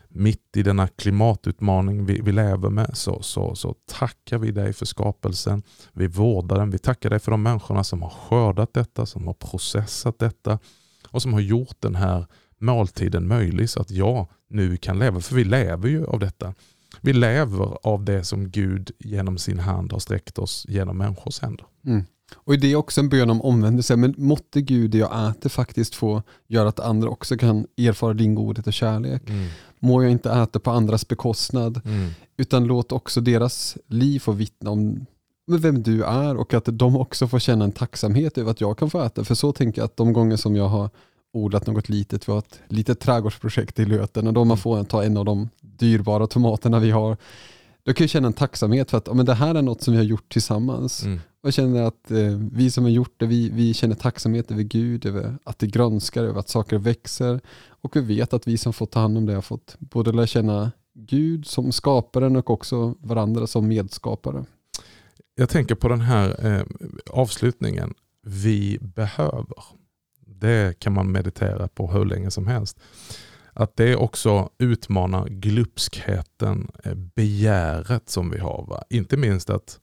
Mitt 0.09 0.57
i 0.57 0.63
denna 0.63 0.89
klimatutmaning 0.89 2.05
vi, 2.05 2.21
vi 2.21 2.33
lever 2.33 2.71
med 2.71 2.91
så, 2.97 3.23
så, 3.23 3.55
så 3.55 3.75
tackar 3.87 4.39
vi 4.39 4.51
dig 4.51 4.73
för 4.73 4.87
skapelsen. 4.87 5.63
Vi 5.93 6.07
vårdar 6.07 6.59
den. 6.59 6.71
Vi 6.71 6.79
tackar 6.79 7.11
dig 7.11 7.19
för 7.19 7.31
de 7.31 7.43
människorna 7.43 7.85
som 7.85 8.03
har 8.03 8.11
skördat 8.11 8.75
detta, 8.75 9.07
som 9.07 9.27
har 9.27 9.35
processat 9.35 10.19
detta 10.19 10.59
och 11.09 11.23
som 11.23 11.33
har 11.33 11.41
gjort 11.41 11.77
den 11.81 11.95
här 11.95 12.27
måltiden 12.59 13.29
möjlig 13.29 13.71
så 13.71 13.81
att 13.81 13.91
jag 13.91 14.29
nu 14.49 14.77
kan 14.77 14.99
leva. 14.99 15.21
För 15.21 15.35
vi 15.35 15.45
lever 15.45 15.89
ju 15.89 16.07
av 16.07 16.19
detta. 16.19 16.55
Vi 17.01 17.13
lever 17.13 17.79
av 17.83 18.05
det 18.05 18.25
som 18.25 18.51
Gud 18.51 18.91
genom 18.99 19.39
sin 19.39 19.59
hand 19.59 19.93
har 19.93 19.99
sträckt 19.99 20.39
oss 20.39 20.67
genom 20.69 20.99
människors 20.99 21.41
händer. 21.41 21.67
Mm. 21.87 22.05
Och 22.37 22.59
det 22.59 22.73
är 22.73 22.77
också 22.77 23.01
en 23.01 23.09
bön 23.09 23.31
om 23.31 23.43
omvändelse, 23.43 23.97
men 23.97 24.15
måtte 24.19 24.61
Gud 24.61 24.91
det 24.91 24.99
jag 24.99 25.31
äter 25.31 25.51
faktiskt 25.51 25.95
få 25.95 26.23
göra 26.49 26.69
att 26.69 26.81
andra 26.81 27.09
också 27.09 27.37
kan 27.37 27.67
erfara 27.77 28.15
din 28.15 28.35
godhet 28.35 28.67
och 28.67 28.73
kärlek. 28.73 29.23
Må 29.79 30.03
jag 30.03 30.13
inte 30.13 30.31
äta 30.31 30.59
på 30.61 30.71
andras 30.71 31.09
bekostnad, 31.09 31.81
Mm. 31.85 32.11
utan 32.37 32.65
låt 32.65 32.93
också 32.93 33.21
deras 33.21 33.77
liv 33.87 34.19
få 34.19 34.33
vittna 34.33 34.71
om 34.71 35.07
vem 35.47 35.83
du 35.83 36.05
är 36.05 36.37
och 36.37 36.55
att 36.55 36.69
de 36.73 36.97
också 36.97 37.29
får 37.29 37.39
känna 37.39 37.65
en 37.65 37.73
tacksamhet 37.73 38.39
över 38.39 38.51
att 38.51 38.61
jag 38.61 38.79
kan 38.79 38.91
få 38.91 39.03
äta. 39.03 39.25
För 39.25 39.35
så 39.35 39.53
tänker 39.53 39.81
jag 39.81 39.87
att 39.87 39.97
de 39.97 40.13
gånger 40.13 40.37
som 40.37 40.57
jag 40.57 40.69
har 40.69 40.91
odlat 41.33 41.67
något 41.67 41.89
litet, 41.89 42.29
vi 42.29 42.33
har 42.33 42.39
ett 42.39 42.61
litet 42.69 43.01
trädgårdsprojekt 43.01 43.79
i 43.79 43.85
Löten 43.85 44.27
och 44.27 44.33
då 44.33 44.45
man 44.45 44.59
får 44.59 44.85
ta 44.85 45.05
en 45.05 45.17
av 45.17 45.25
de 45.25 45.49
dyrbara 45.61 46.27
tomaterna 46.27 46.79
vi 46.79 46.91
har, 46.91 47.17
då 47.85 47.93
kan 47.93 48.05
jag 48.05 48.11
känna 48.11 48.27
en 48.27 48.33
tacksamhet 48.33 48.91
för 48.91 48.99
att 48.99 49.07
ja, 49.07 49.15
men 49.15 49.27
det 49.27 49.35
här 49.35 49.55
är 49.55 49.63
något 49.63 49.83
som 49.83 49.93
vi 49.93 49.99
har 49.99 50.05
gjort 50.05 50.33
tillsammans. 50.33 51.03
Mm. 51.03 51.21
Och 51.43 51.47
jag 51.47 51.55
känner 51.55 51.83
att 51.83 52.11
eh, 52.11 52.39
vi 52.53 52.71
som 52.71 52.85
har 52.85 52.91
gjort 52.91 53.15
det, 53.17 53.27
vi, 53.27 53.51
vi 53.51 53.75
känner 53.75 53.95
tacksamhet 53.95 54.51
över 54.51 54.63
Gud, 54.63 55.07
över 55.07 55.39
att 55.45 55.59
det 55.59 55.67
grönskar, 55.67 56.25
över 56.25 56.41
att 56.41 56.49
saker 56.49 56.79
växer. 56.79 57.41
Och 57.69 57.97
vi 57.97 58.01
vet 58.01 58.33
att 58.33 58.47
vi 58.47 58.59
som 58.59 58.73
fått 58.73 58.91
ta 58.91 59.01
hand 59.01 59.19
om 59.19 59.27
det 59.27 59.35
har 59.35 59.43
fått 59.43 59.77
både 59.79 60.13
lära 60.13 60.27
känna 60.27 60.73
Gud 60.95 61.47
som 61.47 61.73
skaparen 61.73 62.37
och 62.37 62.51
också 62.51 62.95
varandra 63.01 63.47
som 63.47 63.69
medskapare. 63.69 64.45
jag 65.35 65.49
tänker 65.49 65.75
på 65.75 65.89
den 65.89 66.01
här 66.01 66.47
eh, 66.47 66.63
avslutningen. 67.11 67.95
Vi 68.23 68.79
behöver. 68.81 69.82
Det 70.43 70.79
kan 70.79 70.93
man 70.93 71.13
meditera 71.13 71.69
på 71.69 71.93
hur 71.93 72.05
länge 72.05 72.31
som 72.31 72.47
helst. 72.47 72.81
Att 73.53 73.77
det 73.77 73.97
också 73.97 74.51
utmanar 74.59 75.29
glupskheten, 75.29 76.71
eh, 76.85 76.95
begäret 76.95 78.09
som 78.09 78.31
vi 78.31 78.39
har. 78.39 78.67
Va? 78.69 78.85
Inte 78.91 79.17
minst 79.17 79.51
att 79.51 79.81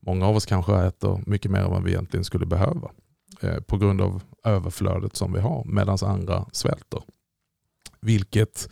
många 0.00 0.26
av 0.26 0.36
oss 0.36 0.46
kanske 0.46 0.76
äter 0.76 1.22
mycket 1.26 1.50
mer 1.50 1.60
än 1.60 1.70
vad 1.70 1.82
vi 1.82 1.90
egentligen 1.90 2.24
skulle 2.24 2.46
behöva. 2.46 2.90
Eh, 3.40 3.60
på 3.60 3.76
grund 3.76 4.00
av 4.00 4.22
överflödet 4.44 5.16
som 5.16 5.32
vi 5.32 5.40
har 5.40 5.64
medan 5.64 5.98
andra 6.02 6.46
svälter. 6.52 7.02
Vilket 8.00 8.68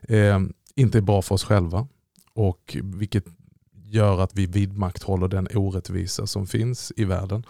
eh, 0.00 0.40
inte 0.74 0.98
är 0.98 1.02
bra 1.02 1.22
för 1.22 1.34
oss 1.34 1.44
själva 1.44 1.88
och 2.34 2.76
vilket 2.82 3.24
gör 3.72 4.20
att 4.20 4.34
vi 4.34 4.46
vidmakthåller 4.46 5.28
den 5.28 5.48
orättvisa 5.54 6.26
som 6.26 6.46
finns 6.46 6.92
i 6.96 7.04
världen. 7.04 7.44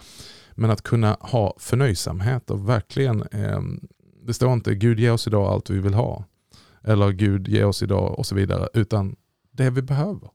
Men 0.55 0.69
att 0.69 0.81
kunna 0.81 1.17
ha 1.19 1.55
förnöjsamhet 1.57 2.49
och 2.49 2.69
verkligen, 2.69 3.21
eh, 3.21 3.61
det 4.25 4.33
står 4.33 4.53
inte 4.53 4.75
Gud 4.75 4.99
ge 4.99 5.09
oss 5.09 5.27
idag 5.27 5.47
allt 5.53 5.69
vi 5.69 5.79
vill 5.79 5.93
ha. 5.93 6.25
Eller 6.81 7.11
Gud 7.11 7.47
ge 7.47 7.63
oss 7.63 7.83
idag 7.83 8.19
och 8.19 8.25
så 8.25 8.35
vidare. 8.35 8.69
Utan 8.73 9.15
det 9.51 9.69
vi 9.69 9.81
behöver. 9.81 10.29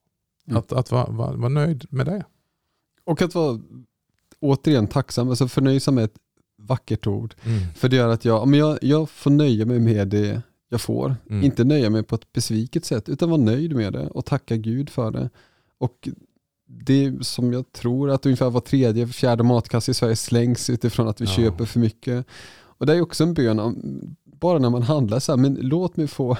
Mm. 0.46 0.58
Att, 0.58 0.72
att 0.72 0.90
vara, 0.90 1.10
vara, 1.10 1.36
vara 1.36 1.48
nöjd 1.48 1.86
med 1.90 2.06
det. 2.06 2.24
Och 3.04 3.22
att 3.22 3.34
vara 3.34 3.60
återigen 4.40 4.86
tacksam. 4.86 5.28
Alltså 5.28 5.48
förnöjsam 5.48 5.98
är 5.98 6.04
ett 6.04 6.18
vackert 6.58 7.06
ord. 7.06 7.34
Mm. 7.44 7.60
För 7.74 7.88
det 7.88 7.96
gör 7.96 8.08
att 8.08 8.24
jag, 8.24 8.48
men 8.48 8.58
jag, 8.58 8.78
jag 8.82 9.10
får 9.10 9.30
nöja 9.30 9.66
mig 9.66 9.78
med 9.78 10.08
det 10.08 10.42
jag 10.68 10.80
får. 10.80 11.16
Mm. 11.30 11.44
Inte 11.44 11.64
nöja 11.64 11.90
mig 11.90 12.02
på 12.02 12.14
ett 12.14 12.32
besviket 12.32 12.84
sätt, 12.84 13.08
utan 13.08 13.30
vara 13.30 13.40
nöjd 13.40 13.76
med 13.76 13.92
det 13.92 14.06
och 14.08 14.24
tacka 14.24 14.56
Gud 14.56 14.90
för 14.90 15.10
det. 15.10 15.30
Och 15.78 16.08
det 16.68 17.26
som 17.26 17.52
jag 17.52 17.72
tror 17.72 18.10
att 18.10 18.26
ungefär 18.26 18.50
var 18.50 18.60
tredje, 18.60 19.06
fjärde 19.06 19.42
matkasse 19.42 19.90
i 19.90 19.94
Sverige 19.94 20.16
slängs 20.16 20.70
utifrån 20.70 21.08
att 21.08 21.20
vi 21.20 21.24
ja. 21.24 21.32
köper 21.32 21.64
för 21.64 21.80
mycket. 21.80 22.26
Och 22.50 22.86
det 22.86 22.96
är 22.96 23.00
också 23.00 23.24
en 23.24 23.34
bön, 23.34 23.58
om, 23.58 24.00
bara 24.24 24.58
när 24.58 24.70
man 24.70 24.82
handlar 24.82 25.18
så 25.18 25.32
här, 25.32 25.36
men 25.36 25.54
låt 25.54 25.96
mig 25.96 26.08
få 26.08 26.38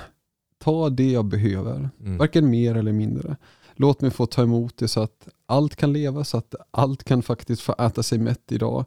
ta 0.58 0.90
det 0.90 1.10
jag 1.10 1.24
behöver, 1.24 1.90
mm. 2.00 2.18
varken 2.18 2.50
mer 2.50 2.74
eller 2.74 2.92
mindre. 2.92 3.36
Låt 3.74 4.00
mig 4.00 4.10
få 4.10 4.26
ta 4.26 4.42
emot 4.42 4.76
det 4.76 4.88
så 4.88 5.00
att 5.00 5.28
allt 5.46 5.76
kan 5.76 5.92
leva, 5.92 6.24
så 6.24 6.38
att 6.38 6.54
allt 6.70 7.04
kan 7.04 7.22
faktiskt 7.22 7.62
få 7.62 7.74
äta 7.78 8.02
sig 8.02 8.18
mätt 8.18 8.52
idag. 8.52 8.84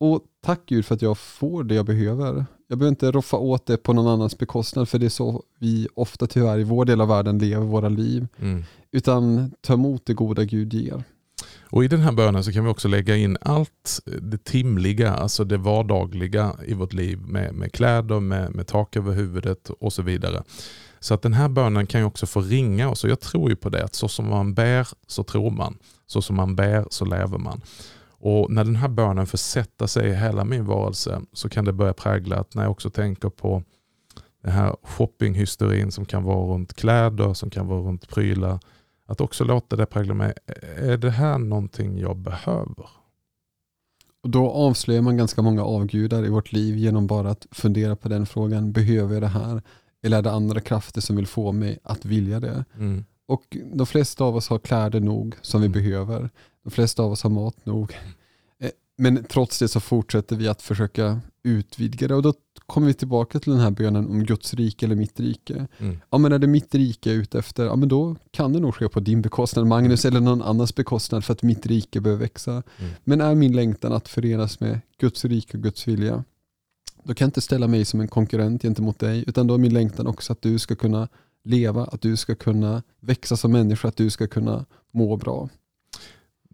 Och 0.00 0.20
tack 0.40 0.60
Gud 0.66 0.86
för 0.86 0.94
att 0.94 1.02
jag 1.02 1.18
får 1.18 1.64
det 1.64 1.74
jag 1.74 1.86
behöver. 1.86 2.46
Jag 2.68 2.78
behöver 2.78 2.90
inte 2.90 3.10
roffa 3.10 3.36
åt 3.36 3.66
det 3.66 3.76
på 3.76 3.92
någon 3.92 4.06
annans 4.06 4.38
bekostnad, 4.38 4.88
för 4.88 4.98
det 4.98 5.06
är 5.06 5.10
så 5.10 5.42
vi 5.58 5.88
ofta 5.94 6.26
tyvärr 6.26 6.58
i 6.58 6.64
vår 6.64 6.84
del 6.84 7.00
av 7.00 7.08
världen 7.08 7.38
lever 7.38 7.66
våra 7.66 7.88
liv. 7.88 8.26
Mm. 8.38 8.64
Utan 8.92 9.52
ta 9.60 9.72
emot 9.72 10.06
det 10.06 10.14
goda 10.14 10.44
Gud 10.44 10.74
ger. 10.74 11.04
Och 11.70 11.84
I 11.84 11.88
den 11.88 12.00
här 12.00 12.12
bönen 12.12 12.44
så 12.44 12.52
kan 12.52 12.64
vi 12.64 12.70
också 12.70 12.88
lägga 12.88 13.16
in 13.16 13.36
allt 13.40 14.00
det 14.22 14.44
timliga, 14.44 15.14
alltså 15.14 15.44
det 15.44 15.56
vardagliga 15.56 16.56
i 16.66 16.74
vårt 16.74 16.92
liv 16.92 17.18
med, 17.18 17.54
med 17.54 17.72
kläder, 17.72 18.20
med, 18.20 18.54
med 18.54 18.66
tak 18.66 18.96
över 18.96 19.12
huvudet 19.12 19.70
och 19.70 19.92
så 19.92 20.02
vidare. 20.02 20.42
Så 21.00 21.14
att 21.14 21.22
den 21.22 21.34
här 21.34 21.48
bönen 21.48 21.86
kan 21.86 22.00
ju 22.00 22.06
också 22.06 22.26
få 22.26 22.40
ringa 22.40 22.90
oss 22.90 23.04
och 23.04 23.10
jag 23.10 23.20
tror 23.20 23.50
ju 23.50 23.56
på 23.56 23.68
det 23.68 23.84
att 23.84 23.94
så 23.94 24.08
som 24.08 24.28
man 24.28 24.54
ber 24.54 24.88
så 25.06 25.22
tror 25.22 25.50
man. 25.50 25.78
Så 26.06 26.22
som 26.22 26.36
man 26.36 26.56
ber 26.56 26.86
så 26.90 27.04
lever 27.04 27.38
man. 27.38 27.60
Och 28.18 28.50
När 28.50 28.64
den 28.64 28.76
här 28.76 28.88
bönen 28.88 29.26
får 29.26 29.38
sätta 29.38 29.88
sig 29.88 30.08
i 30.08 30.14
hela 30.14 30.44
min 30.44 30.64
varelse 30.64 31.20
så 31.32 31.48
kan 31.48 31.64
det 31.64 31.72
börja 31.72 31.92
prägla 31.92 32.36
att 32.36 32.54
när 32.54 32.62
jag 32.62 32.70
också 32.70 32.90
tänker 32.90 33.28
på 33.28 33.62
den 34.42 34.52
här 34.52 34.76
shoppinghysterin 34.82 35.92
som 35.92 36.04
kan 36.04 36.24
vara 36.24 36.54
runt 36.54 36.74
kläder, 36.74 37.34
som 37.34 37.50
kan 37.50 37.66
vara 37.66 37.80
runt 37.80 38.08
prylar. 38.08 38.60
Att 39.06 39.20
också 39.20 39.44
låta 39.44 39.76
det 39.76 39.86
prägla 39.86 40.14
mig. 40.14 40.32
Är 40.76 40.96
det 40.96 41.10
här 41.10 41.38
någonting 41.38 41.98
jag 41.98 42.16
behöver? 42.16 42.88
Och 44.22 44.30
Då 44.30 44.50
avslöjar 44.50 45.02
man 45.02 45.16
ganska 45.16 45.42
många 45.42 45.64
avgudar 45.64 46.26
i 46.26 46.28
vårt 46.28 46.52
liv 46.52 46.76
genom 46.76 47.06
bara 47.06 47.30
att 47.30 47.46
fundera 47.50 47.96
på 47.96 48.08
den 48.08 48.26
frågan. 48.26 48.72
Behöver 48.72 49.14
jag 49.14 49.22
det 49.22 49.28
här? 49.28 49.62
Eller 50.02 50.18
är 50.18 50.22
det 50.22 50.32
andra 50.32 50.60
krafter 50.60 51.00
som 51.00 51.16
vill 51.16 51.26
få 51.26 51.52
mig 51.52 51.78
att 51.82 52.04
vilja 52.04 52.40
det? 52.40 52.64
Mm. 52.74 53.04
Och 53.26 53.56
De 53.72 53.86
flesta 53.86 54.24
av 54.24 54.36
oss 54.36 54.48
har 54.48 54.58
kläder 54.58 55.00
nog 55.00 55.36
som 55.42 55.60
vi 55.60 55.66
mm. 55.66 55.82
behöver. 55.82 56.30
De 56.66 56.70
flesta 56.70 57.02
av 57.02 57.12
oss 57.12 57.22
har 57.22 57.30
mat 57.30 57.66
nog. 57.66 57.96
Eh, 58.58 58.70
men 58.98 59.24
trots 59.24 59.58
det 59.58 59.68
så 59.68 59.80
fortsätter 59.80 60.36
vi 60.36 60.48
att 60.48 60.62
försöka 60.62 61.20
utvidga 61.42 62.08
det 62.08 62.14
och 62.14 62.22
då 62.22 62.34
kommer 62.66 62.86
vi 62.86 62.94
tillbaka 62.94 63.40
till 63.40 63.52
den 63.52 63.60
här 63.60 63.70
bönen 63.70 64.06
om 64.06 64.24
Guds 64.24 64.54
rike 64.54 64.86
eller 64.86 64.94
mitt 64.94 65.20
rike. 65.20 65.66
Mm. 65.78 65.98
Ja 66.10 66.18
men 66.18 66.32
är 66.32 66.38
det 66.38 66.46
mitt 66.46 66.74
rike 66.74 67.10
jag 67.10 67.16
är 67.16 67.20
ute 67.22 67.38
efter, 67.38 67.64
ja 67.64 67.76
men 67.76 67.88
då 67.88 68.16
kan 68.30 68.52
det 68.52 68.60
nog 68.60 68.74
ske 68.74 68.88
på 68.88 69.00
din 69.00 69.22
bekostnad 69.22 69.66
Magnus 69.66 70.04
eller 70.04 70.20
någon 70.20 70.42
annans 70.42 70.74
bekostnad 70.74 71.24
för 71.24 71.32
att 71.32 71.42
mitt 71.42 71.66
rike 71.66 72.00
behöver 72.00 72.20
växa. 72.20 72.52
Mm. 72.52 72.92
Men 73.04 73.20
är 73.20 73.34
min 73.34 73.56
längtan 73.56 73.92
att 73.92 74.08
förenas 74.08 74.60
med 74.60 74.80
Guds 74.98 75.24
rike 75.24 75.56
och 75.56 75.62
Guds 75.62 75.88
vilja, 75.88 76.24
då 77.04 77.14
kan 77.14 77.24
jag 77.24 77.28
inte 77.28 77.40
ställa 77.40 77.68
mig 77.68 77.84
som 77.84 78.00
en 78.00 78.08
konkurrent 78.08 78.62
gentemot 78.62 78.98
dig, 78.98 79.24
utan 79.26 79.46
då 79.46 79.54
är 79.54 79.58
min 79.58 79.74
längtan 79.74 80.06
också 80.06 80.32
att 80.32 80.42
du 80.42 80.58
ska 80.58 80.76
kunna 80.76 81.08
leva, 81.44 81.84
att 81.84 82.00
du 82.00 82.16
ska 82.16 82.34
kunna 82.34 82.82
växa 83.00 83.36
som 83.36 83.52
människa, 83.52 83.88
att 83.88 83.96
du 83.96 84.10
ska 84.10 84.26
kunna 84.26 84.66
må 84.92 85.16
bra 85.16 85.48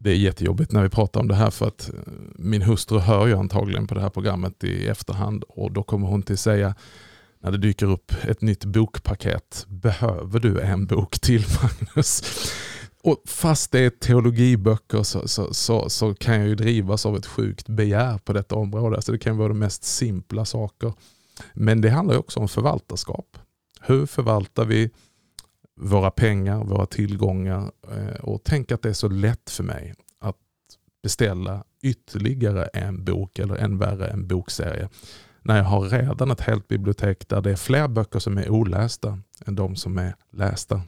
det 0.03 0.11
är 0.11 0.15
jättejobbigt 0.15 0.73
när 0.73 0.83
vi 0.83 0.89
pratar 0.89 1.21
om 1.21 1.29
det 1.29 1.35
här 1.35 1.51
för 1.51 1.67
att 1.69 1.89
eh, 1.89 2.13
min 2.37 2.63
hustru 2.63 2.99
hör 2.99 3.27
ju 3.27 3.37
antagligen 3.37 3.87
på 3.87 3.95
det 3.95 4.01
här 4.01 4.11
programmet 4.11 4.65
i 4.65 4.89
efterhand 4.89 5.45
och 5.49 5.73
då 5.73 5.83
kommer 5.83 6.09
hon 6.09 6.23
till 6.23 6.39
säga 6.39 6.75
när 7.41 7.51
det 7.51 7.59
dyker 7.59 7.87
upp 7.87 8.13
ett 8.23 8.41
nytt 8.41 8.65
bokpaket, 8.65 9.67
behöver 9.69 10.41
du 10.41 10.61
en 10.61 10.87
bok 10.87 11.19
till 11.21 11.45
Magnus? 11.63 12.23
Och 13.03 13.23
fast 13.27 13.73
det 13.73 13.81
är 13.81 13.91
teologiböcker 13.91 15.03
så, 15.03 15.29
så, 15.29 15.55
så, 15.55 15.91
så, 15.91 16.15
kan 16.15 16.39
jag 16.39 16.49
ju 16.49 16.55
drivas 16.55 17.07
av 17.07 17.17
ett 17.17 17.27
sjukt 17.27 17.69
begär 17.69 18.19
på 18.19 18.33
detta 18.33 18.55
område. 18.55 19.03
Så 19.03 19.13
det 19.13 19.19
kan 19.19 19.37
vara 19.37 19.49
de 19.49 19.59
mest 19.59 19.85
simpla 19.85 20.45
saker. 20.45 20.93
Men 21.55 21.81
det 21.81 21.91
handlar 21.91 22.19
också 22.19 22.41
om 22.41 22.49
förvaltarskap. 22.49 23.39
Hur 23.81 24.07
förvaltar 24.07 24.65
vi 24.65 24.91
våra 25.77 26.11
pengar, 26.11 26.65
våra 26.65 26.87
tillgångar 26.87 27.71
eh, 27.93 28.21
och 28.21 28.41
tänk 28.45 28.73
att 28.73 28.83
det 28.83 28.89
är 28.89 28.93
så 28.93 29.09
lätt 29.09 29.51
för 29.51 29.65
mig 29.65 29.95
att 30.21 30.37
beställa 31.03 31.65
ytterligare 31.83 32.65
en 32.65 33.05
bok 33.05 33.39
eller 33.39 33.55
än 33.55 33.79
värre 33.79 34.07
en 34.07 34.27
bokserie. 34.27 34.89
När 35.43 35.57
jag 35.57 35.65
har 35.65 35.81
redan 35.81 36.31
ett 36.31 36.41
helt 36.41 36.69
bibliotek 36.69 37.29
där 37.29 37.41
det 37.41 37.51
är 37.51 37.57
fler 37.57 37.89
böcker 37.89 38.19
som 38.19 38.39
är 38.39 38.51
olästa 38.51 39.19
än 39.47 39.55
de 39.55 39.77
som 39.77 39.99
är 39.99 40.15
lästa. 40.31 40.83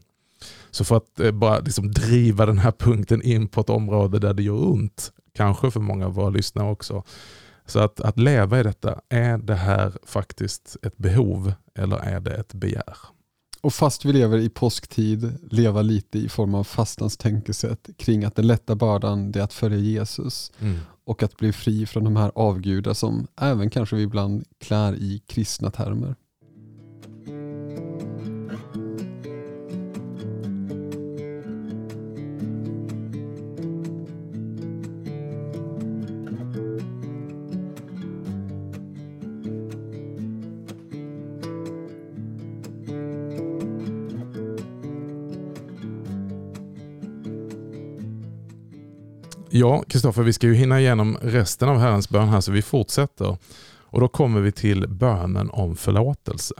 Så 0.70 0.84
för 0.84 0.96
att 0.96 1.20
eh, 1.20 1.32
bara 1.32 1.58
liksom 1.58 1.90
driva 1.90 2.46
den 2.46 2.58
här 2.58 2.72
punkten 2.72 3.22
in 3.22 3.48
på 3.48 3.60
ett 3.60 3.70
område 3.70 4.18
där 4.18 4.34
det 4.34 4.42
gör 4.42 4.72
ont, 4.72 5.12
kanske 5.32 5.70
för 5.70 5.80
många 5.80 6.06
av 6.06 6.14
våra 6.14 6.30
lyssnare 6.30 6.70
också. 6.70 7.02
Så 7.66 7.78
att, 7.78 8.00
att 8.00 8.18
leva 8.18 8.60
i 8.60 8.62
detta, 8.62 9.00
är 9.08 9.38
det 9.38 9.54
här 9.54 9.92
faktiskt 10.06 10.76
ett 10.82 10.96
behov 10.96 11.52
eller 11.74 11.96
är 11.96 12.20
det 12.20 12.34
ett 12.34 12.54
begär? 12.54 12.96
Och 13.64 13.74
fast 13.74 14.04
vi 14.04 14.12
lever 14.12 14.38
i 14.38 14.48
påsktid, 14.48 15.32
leva 15.50 15.82
lite 15.82 16.18
i 16.18 16.28
form 16.28 16.54
av 16.54 16.64
fastans 16.64 17.16
tänkesätt 17.16 17.88
kring 17.96 18.24
att 18.24 18.36
den 18.36 18.46
lätta 18.46 18.74
bördan 18.74 19.32
är 19.34 19.40
att 19.40 19.52
följa 19.52 19.78
Jesus 19.78 20.52
mm. 20.60 20.78
och 21.04 21.22
att 21.22 21.36
bli 21.36 21.52
fri 21.52 21.86
från 21.86 22.04
de 22.04 22.16
här 22.16 22.32
avgudar 22.34 22.94
som 22.94 23.26
även 23.40 23.70
kanske 23.70 23.96
vi 23.96 24.02
ibland 24.02 24.44
klär 24.60 24.94
i 24.94 25.22
kristna 25.26 25.70
termer. 25.70 26.14
Ja, 49.56 49.84
Kristoffer, 49.88 50.22
vi 50.22 50.32
ska 50.32 50.46
ju 50.46 50.54
hinna 50.54 50.80
igenom 50.80 51.16
resten 51.22 51.68
av 51.68 51.78
Herrens 51.78 52.08
bön 52.08 52.28
här 52.28 52.40
så 52.40 52.52
vi 52.52 52.62
fortsätter. 52.62 53.36
Och 53.76 54.00
Då 54.00 54.08
kommer 54.08 54.40
vi 54.40 54.52
till 54.52 54.88
bönen 54.88 55.50
om 55.50 55.76
förlåtelse. 55.76 56.54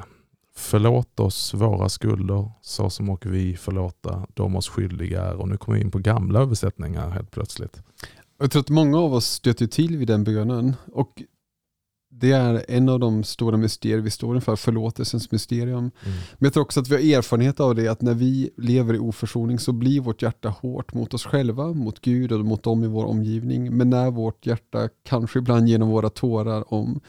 Förlåt 0.57 1.21
oss 1.21 1.55
våra 1.55 1.89
skulder 1.89 2.51
så 2.61 2.91
som 2.91 3.11
och 3.11 3.27
vi 3.27 3.57
förlåta 3.57 4.27
de 4.35 4.57
oss 4.57 4.69
skyldiga 4.69 5.23
är. 5.23 5.35
Och 5.35 5.49
nu 5.49 5.57
kommer 5.57 5.79
vi 5.79 5.85
in 5.85 5.91
på 5.91 5.99
gamla 5.99 6.41
översättningar 6.41 7.11
helt 7.11 7.31
plötsligt. 7.31 7.83
Jag 8.41 8.51
tror 8.51 8.61
att 8.61 8.71
många 8.71 8.99
av 8.99 9.15
oss 9.15 9.27
stöter 9.27 9.67
till 9.67 9.97
vid 9.97 10.09
den 10.09 10.25
bönen. 10.25 10.77
Och 10.93 11.23
det 12.21 12.33
är 12.33 12.65
en 12.69 12.89
av 12.89 13.01
de 13.01 13.25
stora 13.25 13.57
mysterier 13.57 13.99
vi 13.99 14.11
står 14.11 14.37
inför, 14.37 14.57
förlåtelsens 14.57 15.31
mysterium. 15.31 15.79
Mm. 15.79 15.93
Men 16.33 16.47
jag 16.47 16.53
tror 16.53 16.63
också 16.65 16.81
att 16.81 16.89
vi 16.89 16.95
har 16.95 17.19
erfarenhet 17.19 17.61
av 17.61 17.75
det, 17.75 17.89
att 17.89 18.03
när 18.03 18.15
vi 18.15 18.51
lever 18.57 18.95
i 18.95 18.99
oförsoning 18.99 19.59
så 19.59 19.73
blir 19.73 20.01
vårt 20.01 20.23
hjärta 20.23 20.49
hårt 20.49 20.95
mot 20.95 21.15
oss 21.15 21.25
själva, 21.25 21.73
mot 21.73 22.01
Gud 22.01 22.33
och 22.33 22.45
mot 22.45 22.63
dem 22.63 22.85
i 22.85 22.87
vår 22.87 23.05
omgivning. 23.05 23.77
Men 23.77 23.91
när 23.91 24.11
vårt 24.11 24.47
hjärta, 24.47 24.89
kanske 25.03 25.39
ibland 25.39 25.69
genom 25.69 25.89
våra 25.89 26.11
tårar 26.11 26.75
om 26.75 27.01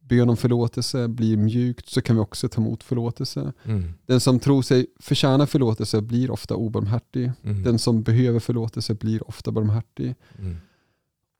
bön 0.00 0.30
om 0.30 0.36
förlåtelse 0.36 1.08
blir 1.08 1.36
mjukt 1.36 1.88
så 1.88 2.02
kan 2.02 2.16
vi 2.16 2.22
också 2.22 2.48
ta 2.48 2.60
emot 2.60 2.82
förlåtelse. 2.82 3.52
Mm. 3.64 3.94
Den 4.06 4.20
som 4.20 4.40
tror 4.40 4.62
sig 4.62 4.86
förtjäna 5.00 5.46
förlåtelse 5.46 6.02
blir 6.02 6.30
ofta 6.30 6.54
obarmhärtig. 6.54 7.32
Mm. 7.42 7.62
Den 7.62 7.78
som 7.78 8.02
behöver 8.02 8.40
förlåtelse 8.40 8.94
blir 8.94 9.28
ofta 9.28 9.52
barmhärtig. 9.52 10.14
Mm. 10.38 10.56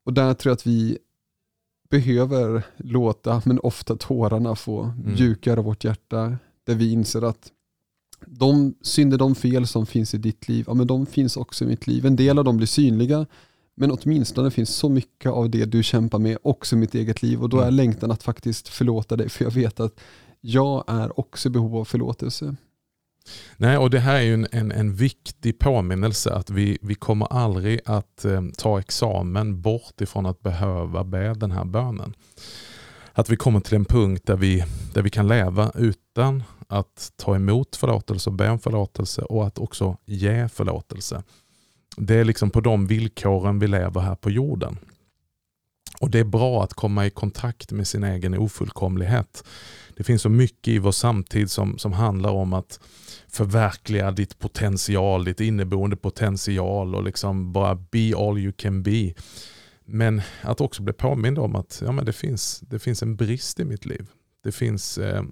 Och 0.04 0.12
där 0.12 0.34
tror 0.34 0.50
jag 0.50 0.54
att 0.54 0.66
vi 0.66 0.98
behöver 1.90 2.62
låta, 2.76 3.42
men 3.44 3.58
ofta 3.62 3.96
tårarna 3.96 4.54
få 4.56 4.82
Mm. 4.82 5.12
mjukgöra 5.14 5.62
vårt 5.62 5.84
hjärta. 5.84 6.36
Där 6.66 6.74
vi 6.74 6.92
inser 6.92 7.22
att 7.22 7.50
de 8.26 8.74
synder, 8.82 9.18
de 9.18 9.34
fel 9.34 9.66
som 9.66 9.86
finns 9.86 10.14
i 10.14 10.18
ditt 10.18 10.48
liv, 10.48 10.64
ja, 10.68 10.74
men 10.74 10.86
de 10.86 11.06
finns 11.06 11.36
också 11.36 11.64
i 11.64 11.66
mitt 11.68 11.86
liv. 11.86 12.06
En 12.06 12.16
del 12.16 12.38
av 12.38 12.44
dem 12.44 12.56
blir 12.56 12.66
synliga, 12.66 13.26
men 13.76 13.90
åtminstone 13.90 14.50
finns 14.50 14.70
så 14.76 14.88
mycket 14.88 15.32
av 15.32 15.50
det 15.50 15.64
du 15.64 15.82
kämpar 15.82 16.18
med 16.18 16.38
också 16.42 16.76
i 16.76 16.78
mitt 16.78 16.94
eget 16.94 17.22
liv. 17.22 17.42
Och 17.42 17.48
då 17.48 17.56
är 17.58 17.62
Mm. 17.62 17.74
längtan 17.74 18.10
att 18.10 18.22
faktiskt 18.22 18.68
förlåta 18.68 19.16
dig, 19.16 19.28
för 19.28 19.44
jag 19.44 19.50
vet 19.50 19.80
att 19.80 20.00
jag 20.40 20.84
är 20.86 21.20
också 21.20 21.48
i 21.48 21.52
behov 21.52 21.76
av 21.76 21.84
förlåtelse. 21.84 22.56
Nej, 23.56 23.78
och 23.78 23.90
det 23.90 24.00
här 24.00 24.16
är 24.16 24.20
ju 24.20 24.34
en, 24.34 24.46
en, 24.52 24.72
en 24.72 24.94
viktig 24.94 25.58
påminnelse 25.58 26.34
att 26.34 26.50
vi, 26.50 26.78
vi 26.82 26.94
kommer 26.94 27.32
aldrig 27.32 27.80
att 27.84 28.24
eh, 28.24 28.42
ta 28.58 28.78
examen 28.78 29.60
bort 29.60 30.00
ifrån 30.00 30.26
att 30.26 30.40
behöva 30.40 31.04
be 31.04 31.34
den 31.34 31.50
här 31.50 31.64
bönen. 31.64 32.14
Att 33.12 33.30
vi 33.30 33.36
kommer 33.36 33.60
till 33.60 33.74
en 33.74 33.84
punkt 33.84 34.22
där 34.26 34.36
vi, 34.36 34.64
där 34.94 35.02
vi 35.02 35.10
kan 35.10 35.28
leva 35.28 35.72
utan 35.74 36.42
att 36.68 37.12
ta 37.16 37.36
emot 37.36 37.76
förlåtelse 37.76 38.30
och 38.30 38.36
be 38.36 38.50
om 38.50 38.58
förlåtelse 38.58 39.22
och 39.22 39.46
att 39.46 39.58
också 39.58 39.96
ge 40.04 40.48
förlåtelse. 40.48 41.22
Det 41.96 42.14
är 42.14 42.24
liksom 42.24 42.50
på 42.50 42.60
de 42.60 42.86
villkoren 42.86 43.58
vi 43.58 43.66
lever 43.68 44.00
här 44.00 44.14
på 44.14 44.30
jorden. 44.30 44.78
Och 46.00 46.10
Det 46.10 46.18
är 46.18 46.24
bra 46.24 46.64
att 46.64 46.74
komma 46.74 47.06
i 47.06 47.10
kontakt 47.10 47.72
med 47.72 47.86
sin 47.86 48.04
egen 48.04 48.38
ofullkomlighet. 48.38 49.44
Det 49.96 50.04
finns 50.04 50.22
så 50.22 50.28
mycket 50.28 50.68
i 50.68 50.78
vår 50.78 50.92
samtid 50.92 51.50
som, 51.50 51.78
som 51.78 51.92
handlar 51.92 52.30
om 52.30 52.52
att 52.52 52.80
förverkliga 53.28 54.10
ditt 54.10 54.38
potential, 54.38 55.24
ditt 55.24 55.40
inneboende 55.40 55.96
potential 55.96 56.94
och 56.94 57.04
liksom 57.04 57.52
bara 57.52 57.74
be 57.74 58.12
all 58.16 58.38
you 58.38 58.52
can 58.52 58.82
be. 58.82 59.14
Men 59.84 60.22
att 60.42 60.60
också 60.60 60.82
bli 60.82 60.92
påmind 60.92 61.38
om 61.38 61.56
att 61.56 61.82
ja, 61.84 61.92
men 61.92 62.04
det, 62.04 62.12
finns, 62.12 62.60
det 62.60 62.78
finns 62.78 63.02
en 63.02 63.16
brist 63.16 63.60
i 63.60 63.64
mitt 63.64 63.86
liv. 63.86 64.06
Det 64.44 64.52
finns 64.52 64.98
eh, 64.98 65.22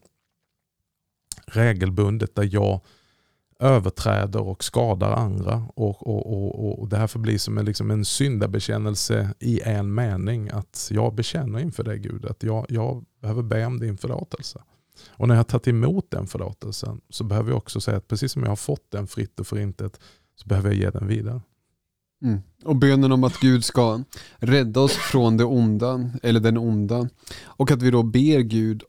regelbundet 1.47 2.35
där 2.35 2.49
jag 2.53 2.81
överträder 3.63 4.41
och 4.41 4.65
skadar 4.65 5.13
andra. 5.13 5.67
Och, 5.75 6.07
och, 6.07 6.33
och, 6.33 6.81
och 6.81 6.89
Det 6.89 6.97
här 6.97 7.07
förblir 7.07 7.39
som 7.39 7.59
en, 7.59 7.65
liksom 7.65 7.91
en 7.91 8.05
syndabekännelse 8.05 9.35
i 9.39 9.61
en 9.61 9.95
mening. 9.95 10.51
Att 10.51 10.89
jag 10.91 11.15
bekänner 11.15 11.59
inför 11.59 11.85
dig 11.85 11.99
Gud 11.99 12.27
att 12.27 12.43
jag, 12.43 12.67
jag 12.69 13.05
behöver 13.21 13.43
be 13.43 13.67
om 13.67 13.81
din 13.81 13.99
förlåtelse. 13.99 14.63
Och 15.09 15.29
när 15.29 15.35
jag 15.35 15.39
har 15.39 15.45
tagit 15.45 15.69
emot 15.69 16.11
den 16.11 16.27
förlåtelsen 16.27 17.01
så 17.09 17.25
behöver 17.25 17.51
jag 17.51 17.57
också 17.57 17.81
säga 17.81 17.97
att 17.97 18.09
precis 18.09 18.33
som 18.33 18.43
jag 18.43 18.49
har 18.49 18.57
fått 18.57 18.91
den 18.91 19.07
fritt 19.07 19.41
och 19.41 19.47
förintet 19.47 20.01
så 20.37 20.49
behöver 20.49 20.69
jag 20.69 20.79
ge 20.79 20.91
den 20.91 21.07
vidare. 21.07 21.41
Mm. 22.23 22.41
Och 22.65 22.77
bönen 22.77 23.13
om 23.13 23.25
att 23.25 23.41
Gud 23.41 23.65
ska 23.65 24.01
rädda 24.37 24.81
oss 24.81 24.93
från 24.93 25.37
det 25.37 25.45
onda, 25.45 26.11
eller 26.23 26.41
den 26.41 26.59
onda. 26.59 27.09
Och 27.45 27.71
att 27.71 27.83
vi 27.83 27.91
då 27.91 28.03
ber 28.03 28.41
Gud 28.41 28.83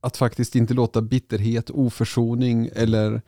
att 0.00 0.16
faktiskt 0.16 0.54
inte 0.54 0.74
låta 0.74 1.02
bitterhet, 1.02 1.70
oförsoning 1.70 2.70
eller 2.74 3.22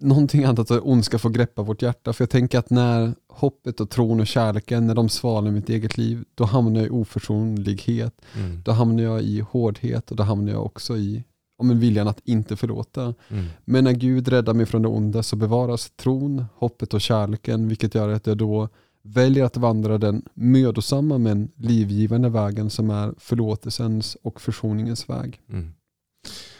någonting 0.00 0.44
annat 0.44 0.70
av 0.70 0.80
ondska 0.82 1.18
få 1.18 1.28
greppa 1.28 1.62
vårt 1.62 1.82
hjärta. 1.82 2.12
För 2.12 2.22
jag 2.22 2.30
tänker 2.30 2.58
att 2.58 2.70
när 2.70 3.14
hoppet 3.28 3.80
och 3.80 3.90
tron 3.90 4.20
och 4.20 4.26
kärleken, 4.26 4.86
när 4.86 4.94
de 4.94 5.08
svalnar 5.08 5.50
i 5.50 5.54
mitt 5.54 5.68
eget 5.68 5.98
liv, 5.98 6.24
då 6.34 6.44
hamnar 6.44 6.80
jag 6.80 6.86
i 6.86 6.90
oförsonlighet. 6.90 8.22
Mm. 8.36 8.62
Då 8.64 8.72
hamnar 8.72 9.02
jag 9.02 9.22
i 9.22 9.40
hårdhet 9.40 10.10
och 10.10 10.16
då 10.16 10.22
hamnar 10.22 10.52
jag 10.52 10.66
också 10.66 10.96
i 10.96 11.24
om 11.58 11.70
en 11.70 11.80
viljan 11.80 12.08
att 12.08 12.20
inte 12.24 12.56
förlåta. 12.56 13.14
Mm. 13.28 13.46
Men 13.64 13.84
när 13.84 13.92
Gud 13.92 14.28
räddar 14.28 14.54
mig 14.54 14.66
från 14.66 14.82
det 14.82 14.88
onda 14.88 15.22
så 15.22 15.36
bevaras 15.36 15.90
tron, 15.90 16.44
hoppet 16.54 16.94
och 16.94 17.00
kärleken 17.00 17.68
vilket 17.68 17.94
gör 17.94 18.08
att 18.08 18.26
jag 18.26 18.36
då 18.36 18.68
väljer 19.02 19.44
att 19.44 19.56
vandra 19.56 19.98
den 19.98 20.22
mödosamma 20.34 21.18
men 21.18 21.48
livgivande 21.56 22.28
vägen 22.28 22.70
som 22.70 22.90
är 22.90 23.14
förlåtelsens 23.18 24.16
och 24.22 24.40
försoningens 24.40 25.08
väg. 25.08 25.40
Mm. 25.48 25.72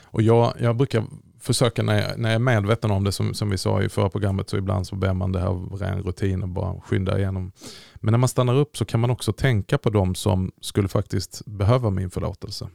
Och 0.05 0.23
jag, 0.23 0.55
jag 0.61 0.77
brukar 0.77 1.05
försöka 1.47 1.83
när 1.83 2.03
jag, 2.03 2.19
när 2.19 2.29
jag 2.29 2.35
är 2.35 2.39
medveten 2.39 2.91
om 2.91 3.05
det 3.05 3.13
som, 3.13 3.35
som 3.35 3.51
vi 3.51 3.59
sa 3.59 3.83
i 3.83 3.89
förra 3.89 4.11
programmet 4.11 4.51
så 4.51 4.57
ibland 4.57 4.87
så 4.87 4.97
ber 4.97 5.13
man 5.13 5.33
det 5.33 5.41
här 5.41 5.47
av 5.47 5.79
ren 5.81 6.03
rutin 6.03 6.43
och 6.43 6.49
bara 6.49 6.81
skynda 6.81 7.19
igenom. 7.19 7.53
Men 7.95 8.13
när 8.13 8.19
man 8.19 8.29
stannar 8.29 8.55
upp 8.55 8.77
så 8.77 8.85
kan 8.85 9.01
man 9.01 9.11
också 9.11 9.33
tänka 9.33 9.79
på 9.79 9.91
de 9.91 10.15
som 10.15 10.53
skulle 10.61 10.89
faktiskt 10.89 11.43
behöva 11.47 11.91
min 11.91 12.11
förlåtelse. 12.11 12.69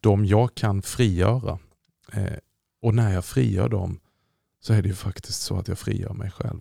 De 0.00 0.24
jag 0.24 0.54
kan 0.54 0.82
frigöra. 0.82 1.58
Eh, 2.12 2.38
och 2.82 2.94
när 2.94 3.14
jag 3.14 3.24
frigör 3.24 3.68
dem 3.68 4.00
så 4.60 4.72
är 4.72 4.82
det 4.82 4.88
ju 4.88 4.94
faktiskt 4.94 5.42
så 5.42 5.56
att 5.58 5.68
jag 5.68 5.78
frigör 5.78 6.12
mig 6.12 6.30
själv. 6.30 6.60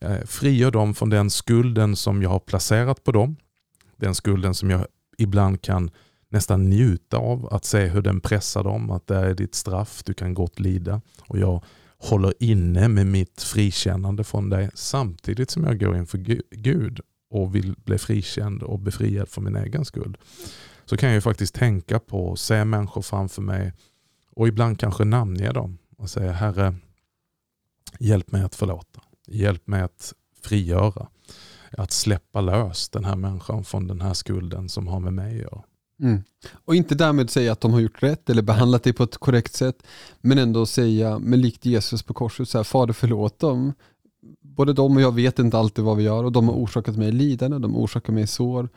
Eh, 0.00 0.26
frigör 0.26 0.70
dem 0.70 0.94
från 0.94 1.10
den 1.10 1.30
skulden 1.30 1.96
som 1.96 2.22
jag 2.22 2.30
har 2.30 2.38
placerat 2.38 3.04
på 3.04 3.12
dem. 3.12 3.36
Den 3.96 4.14
skulden 4.14 4.54
som 4.54 4.70
jag 4.70 4.86
ibland 5.18 5.62
kan 5.62 5.90
nästan 6.30 6.70
njuta 6.70 7.16
av 7.16 7.54
att 7.54 7.64
se 7.64 7.86
hur 7.86 8.02
den 8.02 8.20
pressar 8.20 8.64
dem. 8.64 8.90
Att 8.90 9.06
det 9.06 9.16
är 9.16 9.34
ditt 9.34 9.54
straff, 9.54 10.02
du 10.04 10.14
kan 10.14 10.34
gott 10.34 10.60
lida. 10.60 11.00
Och 11.20 11.38
jag 11.38 11.64
håller 11.98 12.34
inne 12.38 12.88
med 12.88 13.06
mitt 13.06 13.42
frikännande 13.42 14.24
från 14.24 14.50
dig 14.50 14.70
samtidigt 14.74 15.50
som 15.50 15.64
jag 15.64 15.80
går 15.80 15.96
inför 15.96 16.18
Gud 16.50 17.00
och 17.30 17.54
vill 17.54 17.74
bli 17.84 17.98
frikänd 17.98 18.62
och 18.62 18.78
befriad 18.78 19.28
från 19.28 19.44
min 19.44 19.56
egen 19.56 19.84
skuld. 19.84 20.18
Så 20.84 20.96
kan 20.96 21.08
jag 21.08 21.14
ju 21.14 21.20
faktiskt 21.20 21.54
tänka 21.54 21.98
på, 21.98 22.36
se 22.36 22.64
människor 22.64 23.02
framför 23.02 23.42
mig 23.42 23.72
och 24.30 24.48
ibland 24.48 24.78
kanske 24.78 25.04
namnge 25.04 25.52
dem 25.52 25.78
och 25.96 26.10
säga 26.10 26.32
Herre, 26.32 26.74
hjälp 27.98 28.32
mig 28.32 28.42
att 28.42 28.54
förlåta. 28.54 29.00
Hjälp 29.26 29.66
mig 29.66 29.82
att 29.82 30.14
frigöra. 30.42 31.08
Att 31.72 31.92
släppa 31.92 32.40
lös 32.40 32.88
den 32.88 33.04
här 33.04 33.16
människan 33.16 33.64
från 33.64 33.86
den 33.86 34.00
här 34.00 34.14
skulden 34.14 34.68
som 34.68 34.88
har 34.88 35.00
med 35.00 35.12
mig 35.12 35.36
att 35.36 35.42
göra. 35.42 35.62
Mm. 36.00 36.22
Och 36.64 36.74
inte 36.74 36.94
därmed 36.94 37.30
säga 37.30 37.52
att 37.52 37.60
de 37.60 37.72
har 37.72 37.80
gjort 37.80 38.02
rätt 38.02 38.30
eller 38.30 38.42
behandlat 38.42 38.82
dig 38.82 38.92
på 38.92 39.02
ett 39.02 39.16
korrekt 39.16 39.54
sätt. 39.54 39.82
Men 40.20 40.38
ändå 40.38 40.66
säga, 40.66 41.18
med 41.18 41.38
likt 41.38 41.64
Jesus 41.64 42.02
på 42.02 42.14
korset, 42.14 42.48
så 42.48 42.58
här, 42.58 42.64
Fader 42.64 42.92
förlåt 42.92 43.38
dem. 43.38 43.72
Både 44.42 44.72
de 44.72 44.96
och 44.96 45.02
jag 45.02 45.14
vet 45.14 45.38
inte 45.38 45.58
alltid 45.58 45.84
vad 45.84 45.96
vi 45.96 46.02
gör 46.02 46.24
och 46.24 46.32
de 46.32 46.48
har 46.48 46.54
orsakat 46.54 46.96
mig 46.96 47.12
lidande, 47.12 47.58
de 47.58 47.76
orsakar 47.76 48.12
mig 48.12 48.26
sår. 48.26 48.68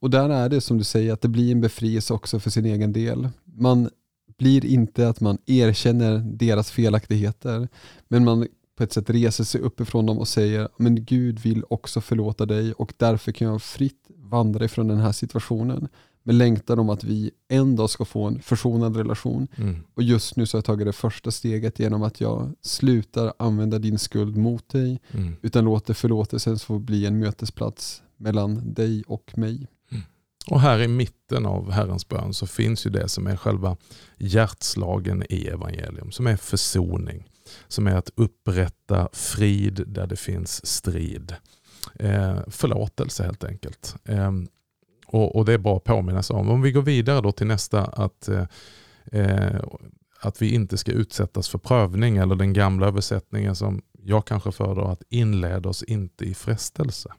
Och 0.00 0.10
där 0.10 0.30
är 0.30 0.48
det 0.48 0.60
som 0.60 0.78
du 0.78 0.84
säger, 0.84 1.12
att 1.12 1.20
det 1.20 1.28
blir 1.28 1.52
en 1.52 1.60
befrielse 1.60 2.14
också 2.14 2.40
för 2.40 2.50
sin 2.50 2.66
egen 2.66 2.92
del. 2.92 3.28
Man 3.44 3.90
blir 4.38 4.64
inte 4.64 5.08
att 5.08 5.20
man 5.20 5.38
erkänner 5.46 6.18
deras 6.18 6.70
felaktigheter, 6.70 7.68
men 8.08 8.24
man 8.24 8.46
på 8.76 8.84
ett 8.84 8.92
sätt 8.92 9.10
reser 9.10 9.44
sig 9.44 9.60
uppifrån 9.60 10.06
dem 10.06 10.18
och 10.18 10.28
säger 10.28 10.68
men 10.76 11.04
Gud 11.04 11.38
vill 11.38 11.64
också 11.68 12.00
förlåta 12.00 12.46
dig 12.46 12.72
och 12.72 12.92
därför 12.96 13.32
kan 13.32 13.48
jag 13.48 13.62
fritt 13.62 14.06
vandra 14.08 14.64
ifrån 14.64 14.88
den 14.88 14.98
här 14.98 15.12
situationen 15.12 15.88
med 16.26 16.34
längtan 16.34 16.78
om 16.78 16.90
att 16.90 17.04
vi 17.04 17.30
en 17.48 17.76
dag 17.76 17.90
ska 17.90 18.04
få 18.04 18.24
en 18.24 18.42
försonad 18.42 18.96
relation. 18.96 19.48
Mm. 19.56 19.84
Och 19.94 20.02
just 20.02 20.36
nu 20.36 20.46
så 20.46 20.56
har 20.56 20.58
jag 20.58 20.64
tagit 20.64 20.86
det 20.86 20.92
första 20.92 21.30
steget 21.30 21.78
genom 21.78 22.02
att 22.02 22.20
jag 22.20 22.52
slutar 22.62 23.32
använda 23.38 23.78
din 23.78 23.98
skuld 23.98 24.36
mot 24.36 24.68
dig 24.68 25.00
Mm. 25.12 25.36
utan 25.42 25.64
låter 25.64 25.94
förlåtelsen 25.94 26.58
få 26.58 26.78
bli 26.78 27.06
en 27.06 27.18
mötesplats 27.18 28.02
mellan 28.16 28.74
dig 28.74 29.02
och 29.06 29.38
mig. 29.38 29.66
Och 30.46 30.60
här 30.60 30.82
i 30.82 30.88
mitten 30.88 31.46
av 31.46 31.70
Herrens 31.70 32.08
bön 32.08 32.34
så 32.34 32.46
finns 32.46 32.86
ju 32.86 32.90
det 32.90 33.08
som 33.08 33.26
är 33.26 33.36
själva 33.36 33.76
hjärtslagen 34.18 35.22
i 35.30 35.46
evangelium. 35.46 36.12
Som 36.12 36.26
är 36.26 36.36
försoning. 36.36 37.24
Som 37.68 37.86
är 37.86 37.96
att 37.96 38.10
upprätta 38.14 39.08
frid 39.12 39.84
där 39.86 40.06
det 40.06 40.16
finns 40.16 40.66
strid. 40.66 41.34
Eh, 41.98 42.38
förlåtelse 42.48 43.24
helt 43.24 43.44
enkelt. 43.44 43.96
Eh, 44.04 44.32
och, 45.14 45.36
och, 45.36 45.44
Det 45.44 45.52
är 45.52 45.58
bra 45.58 45.76
att 45.76 45.84
påminna 45.84 46.22
sig 46.22 46.36
om. 46.36 46.50
Om 46.50 46.62
vi 46.62 46.72
går 46.72 46.82
vidare 46.82 47.20
då 47.20 47.32
till 47.32 47.46
nästa 47.46 47.84
att, 47.84 48.28
eh, 49.12 49.60
att 50.20 50.42
vi 50.42 50.54
inte 50.54 50.76
ska 50.76 50.92
utsättas 50.92 51.48
för 51.48 51.58
prövning. 51.58 52.16
Eller 52.16 52.34
den 52.34 52.52
gamla 52.52 52.86
översättningen 52.86 53.56
som 53.56 53.82
jag 54.02 54.24
kanske 54.24 54.52
föredrar 54.52 54.92
att 54.92 55.02
inleda 55.08 55.68
oss 55.68 55.82
inte 55.82 56.24
i 56.24 56.34
frestelse. 56.34 57.12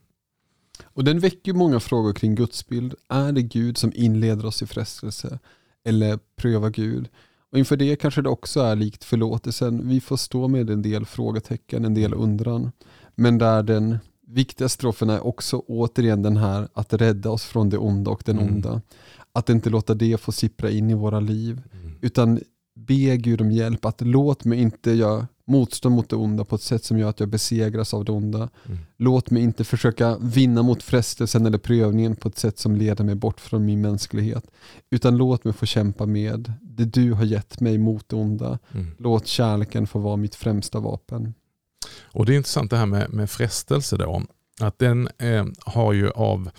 Och 0.84 1.04
den 1.04 1.20
väcker 1.20 1.54
många 1.54 1.80
frågor 1.80 2.14
kring 2.14 2.36
gudsbild. 2.36 2.96
Är 3.10 3.32
det 3.32 3.42
Gud 3.42 3.78
som 3.78 3.92
inleder 3.96 4.46
oss 4.46 4.62
i 4.62 4.68
frestelse? 4.68 5.40
Eller 5.84 6.20
prövar 6.36 6.70
Gud? 6.70 7.10
Och 7.52 7.60
inför 7.60 7.78
det 7.78 7.96
kanske 7.96 8.22
det 8.22 8.30
också 8.30 8.60
är 8.60 8.76
likt 8.76 9.04
förlåtelsen. 9.04 9.88
Vi 9.88 10.02
får 10.02 10.18
stå 10.18 10.48
med 10.48 10.70
en 10.70 10.82
del 10.82 11.06
frågetecken, 11.06 11.86
en 11.86 11.94
del 11.94 12.14
undran. 12.14 12.72
Men 13.16 13.38
där 13.38 13.64
den 13.64 13.98
viktiga 14.28 14.70
strofen 14.70 15.10
är 15.10 15.26
också 15.26 15.64
återigen 15.68 16.22
den 16.22 16.38
här 16.38 16.68
att 16.74 16.94
rädda 16.94 17.30
oss 17.30 17.46
från 17.46 17.70
det 17.70 17.78
onda 17.78 18.12
och 18.12 18.24
den 18.26 18.40
Mm. 18.40 18.54
onda. 18.54 18.82
Att 19.34 19.50
inte 19.50 19.70
låta 19.70 19.94
det 19.94 20.22
få 20.22 20.32
sippra 20.32 20.70
in 20.70 20.90
i 20.90 20.94
våra 20.94 21.20
liv. 21.20 21.62
Mm. 21.74 21.96
Utan 22.02 22.40
be 22.76 23.18
Gud 23.18 23.42
om 23.42 23.52
hjälp. 23.52 23.86
Att 23.86 24.02
låt 24.02 24.46
mig 24.46 24.60
inte 24.62 24.92
jag 24.92 25.26
motstånd 25.48 25.96
mot 25.96 26.10
det 26.10 26.16
onda 26.16 26.46
på 26.46 26.56
ett 26.56 26.62
sätt 26.62 26.84
som 26.84 26.98
gör 26.98 27.10
att 27.10 27.20
jag 27.20 27.30
besegras 27.30 27.94
av 27.94 28.06
det 28.06 28.12
onda. 28.12 28.50
Mm. 28.66 28.78
Låt 28.98 29.30
mig 29.32 29.44
inte 29.44 29.64
försöka 29.64 30.18
vinna 30.18 30.64
mot 30.64 30.84
frestelsen 30.84 31.46
eller 31.46 31.58
prövningen 31.58 32.16
på 32.16 32.28
ett 32.28 32.38
sätt 32.38 32.60
som 32.60 32.76
leder 32.76 33.04
mig 33.04 33.16
bort 33.16 33.40
från 33.40 33.66
min 33.66 33.82
mänsklighet. 33.82 34.52
Utan 34.90 35.18
låt 35.18 35.44
mig 35.44 35.54
få 35.54 35.66
kämpa 35.66 36.06
med 36.06 36.54
det 36.62 36.86
du 36.86 37.14
har 37.14 37.24
gett 37.24 37.60
mig 37.60 37.78
mot 37.78 38.10
det 38.10 38.16
onda. 38.16 38.60
Mm. 38.74 38.88
Låt 38.98 39.28
kärleken 39.28 39.88
få 39.88 40.00
vara 40.00 40.16
mitt 40.16 40.36
främsta 40.36 40.80
vapen. 40.80 41.34
Och 42.04 42.26
Det 42.26 42.34
är 42.34 42.38
intressant 42.38 42.72
det 42.72 42.78
här 42.78 42.86
med, 42.86 43.14
med 43.14 43.30
frestelse. 43.30 43.98
Då. 43.98 44.24
Att 44.62 44.80
den 44.80 45.10
eh, 45.18 45.46
har 45.66 45.94
ju 45.94 46.10
av, 46.10 46.50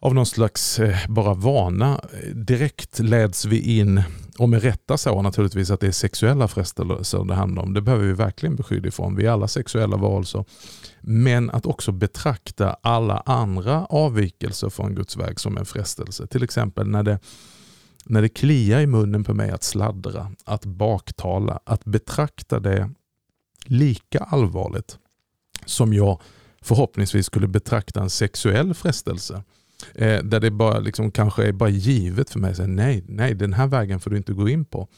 av 0.00 0.14
någon 0.14 0.26
slags 0.26 0.78
eh, 0.78 0.96
bara 1.08 1.34
vana 1.34 2.00
eh, 2.12 2.28
direkt 2.28 2.98
leds 2.98 3.44
vi 3.44 3.78
in, 3.78 4.02
och 4.38 4.48
med 4.48 4.62
rätta 4.62 4.96
så 4.96 5.22
naturligtvis, 5.22 5.70
att 5.70 5.80
det 5.80 5.86
är 5.86 5.92
sexuella 5.92 6.48
frestelser 6.48 7.24
det 7.24 7.34
handlar 7.34 7.62
om. 7.62 7.74
Det 7.74 7.80
behöver 7.80 8.04
vi 8.04 8.12
verkligen 8.12 8.56
beskydda 8.56 8.88
ifrån. 8.88 9.16
Vi 9.16 9.26
är 9.26 9.30
alla 9.30 9.48
sexuella 9.48 9.96
varelser. 9.96 10.44
Men 11.00 11.50
att 11.50 11.66
också 11.66 11.92
betrakta 11.92 12.76
alla 12.82 13.22
andra 13.26 13.84
avvikelser 13.84 14.70
från 14.70 14.94
Guds 14.94 15.16
väg 15.16 15.40
som 15.40 15.58
en 15.58 15.64
frestelse. 15.64 16.26
Till 16.26 16.42
exempel 16.42 16.88
när 16.88 17.02
det, 17.02 17.18
när 18.04 18.22
det 18.22 18.28
kliar 18.28 18.80
i 18.80 18.86
munnen 18.86 19.24
på 19.24 19.34
mig 19.34 19.50
att 19.50 19.62
sladdra, 19.62 20.30
att 20.44 20.64
baktala, 20.64 21.60
att 21.64 21.84
betrakta 21.84 22.60
det 22.60 22.90
lika 23.64 24.18
allvarligt 24.18 24.98
som 25.66 25.92
jag 25.92 26.20
förhoppningsvis 26.62 27.26
skulle 27.26 27.48
betrakta 27.48 28.00
en 28.00 28.10
sexuell 28.10 28.74
frestelse. 28.74 29.42
Eh, 29.94 30.22
där 30.22 30.40
det 30.40 30.50
bara 30.50 30.78
liksom 30.78 31.10
kanske 31.10 31.48
är 31.48 31.52
bara 31.52 31.68
givet 31.68 32.30
för 32.30 32.38
mig 32.38 32.50
att 32.50 32.56
säga 32.56 32.68
nej, 32.68 33.04
nej, 33.08 33.34
den 33.34 33.52
här 33.52 33.66
vägen 33.66 34.00
får 34.00 34.10
du 34.10 34.16
inte 34.16 34.32
gå 34.32 34.48
in 34.48 34.64
på. 34.64 34.88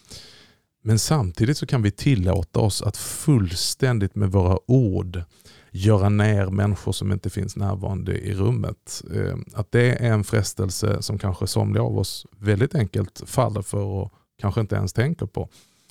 Men 0.82 0.98
samtidigt 0.98 1.58
så 1.58 1.66
kan 1.66 1.82
vi 1.82 1.90
tillåta 1.90 2.60
oss 2.60 2.82
att 2.82 2.96
fullständigt 2.96 4.14
med 4.14 4.32
våra 4.32 4.58
ord 4.70 5.22
göra 5.70 6.08
ner 6.08 6.46
människor 6.46 6.92
som 6.92 7.12
inte 7.12 7.30
finns 7.30 7.56
närvarande 7.56 8.18
i 8.18 8.34
rummet. 8.34 9.02
Eh, 9.14 9.36
att 9.54 9.72
det 9.72 10.04
är 10.04 10.12
en 10.12 10.24
frestelse 10.24 11.02
som 11.02 11.18
kanske 11.18 11.46
somliga 11.46 11.82
av 11.82 11.98
oss 11.98 12.26
väldigt 12.38 12.74
enkelt 12.74 13.22
faller 13.26 13.62
för 13.62 13.84
och 13.84 14.12
kanske 14.40 14.60
inte 14.60 14.76
ens 14.76 14.92
tänker 14.92 15.26
på. 15.26 15.48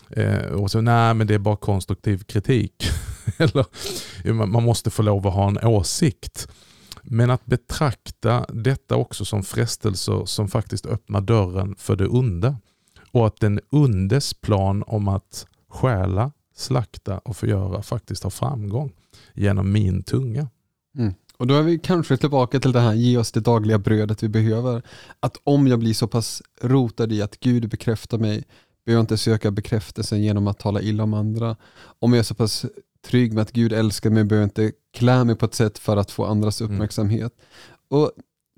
Eh, 0.09 0.45
och 0.45 0.71
så 0.71 0.81
nej 0.81 1.13
men 1.13 1.27
det 1.27 1.33
är 1.33 1.39
bara 1.39 1.55
konstruktiv 1.55 2.23
kritik. 2.23 2.89
Eller 3.37 3.65
man 4.33 4.63
måste 4.63 4.89
få 4.89 5.01
lov 5.01 5.27
att 5.27 5.33
ha 5.33 5.47
en 5.47 5.57
åsikt. 5.57 6.47
Men 7.03 7.29
att 7.29 7.45
betrakta 7.45 8.45
detta 8.49 8.95
också 8.95 9.25
som 9.25 9.43
frestelser 9.43 10.25
som 10.25 10.47
faktiskt 10.47 10.85
öppnar 10.85 11.21
dörren 11.21 11.75
för 11.77 11.95
det 11.95 12.07
onda. 12.07 12.57
Och 13.11 13.27
att 13.27 13.39
den 13.39 13.59
undes 13.69 14.33
plan 14.33 14.83
om 14.87 15.07
att 15.07 15.47
stjäla, 15.69 16.31
slakta 16.55 17.17
och 17.17 17.37
förgöra 17.37 17.81
faktiskt 17.81 18.23
har 18.23 18.29
framgång 18.29 18.91
genom 19.33 19.71
min 19.71 20.03
tunga. 20.03 20.47
Mm. 20.97 21.13
Och 21.37 21.47
då 21.47 21.55
är 21.55 21.61
vi 21.61 21.79
kanske 21.79 22.17
tillbaka 22.17 22.59
till 22.59 22.71
det 22.71 22.79
här, 22.79 22.93
ge 22.93 23.17
oss 23.17 23.31
det 23.31 23.39
dagliga 23.39 23.77
brödet 23.77 24.23
vi 24.23 24.29
behöver. 24.29 24.81
Att 25.19 25.37
om 25.43 25.67
jag 25.67 25.79
blir 25.79 25.93
så 25.93 26.07
pass 26.07 26.41
rotad 26.61 27.11
i 27.11 27.21
att 27.21 27.39
Gud 27.39 27.69
bekräftar 27.69 28.17
mig, 28.17 28.43
behöver 28.85 29.01
inte 29.01 29.17
söka 29.17 29.51
bekräftelsen 29.51 30.23
genom 30.23 30.47
att 30.47 30.59
tala 30.59 30.81
illa 30.81 31.03
om 31.03 31.13
andra. 31.13 31.55
Om 31.99 32.13
jag 32.13 32.19
är 32.19 32.23
så 32.23 32.35
pass 32.35 32.65
trygg 33.05 33.33
med 33.33 33.41
att 33.41 33.51
Gud 33.51 33.73
älskar 33.73 34.09
mig 34.09 34.23
behöver 34.23 34.43
jag 34.43 34.47
inte 34.63 34.77
klä 34.93 35.23
mig 35.23 35.35
på 35.35 35.45
ett 35.45 35.55
sätt 35.55 35.77
för 35.77 35.97
att 35.97 36.11
få 36.11 36.25
andras 36.25 36.61
Mm. 36.61 36.73
uppmärksamhet. 36.73 37.33
Och 37.89 38.11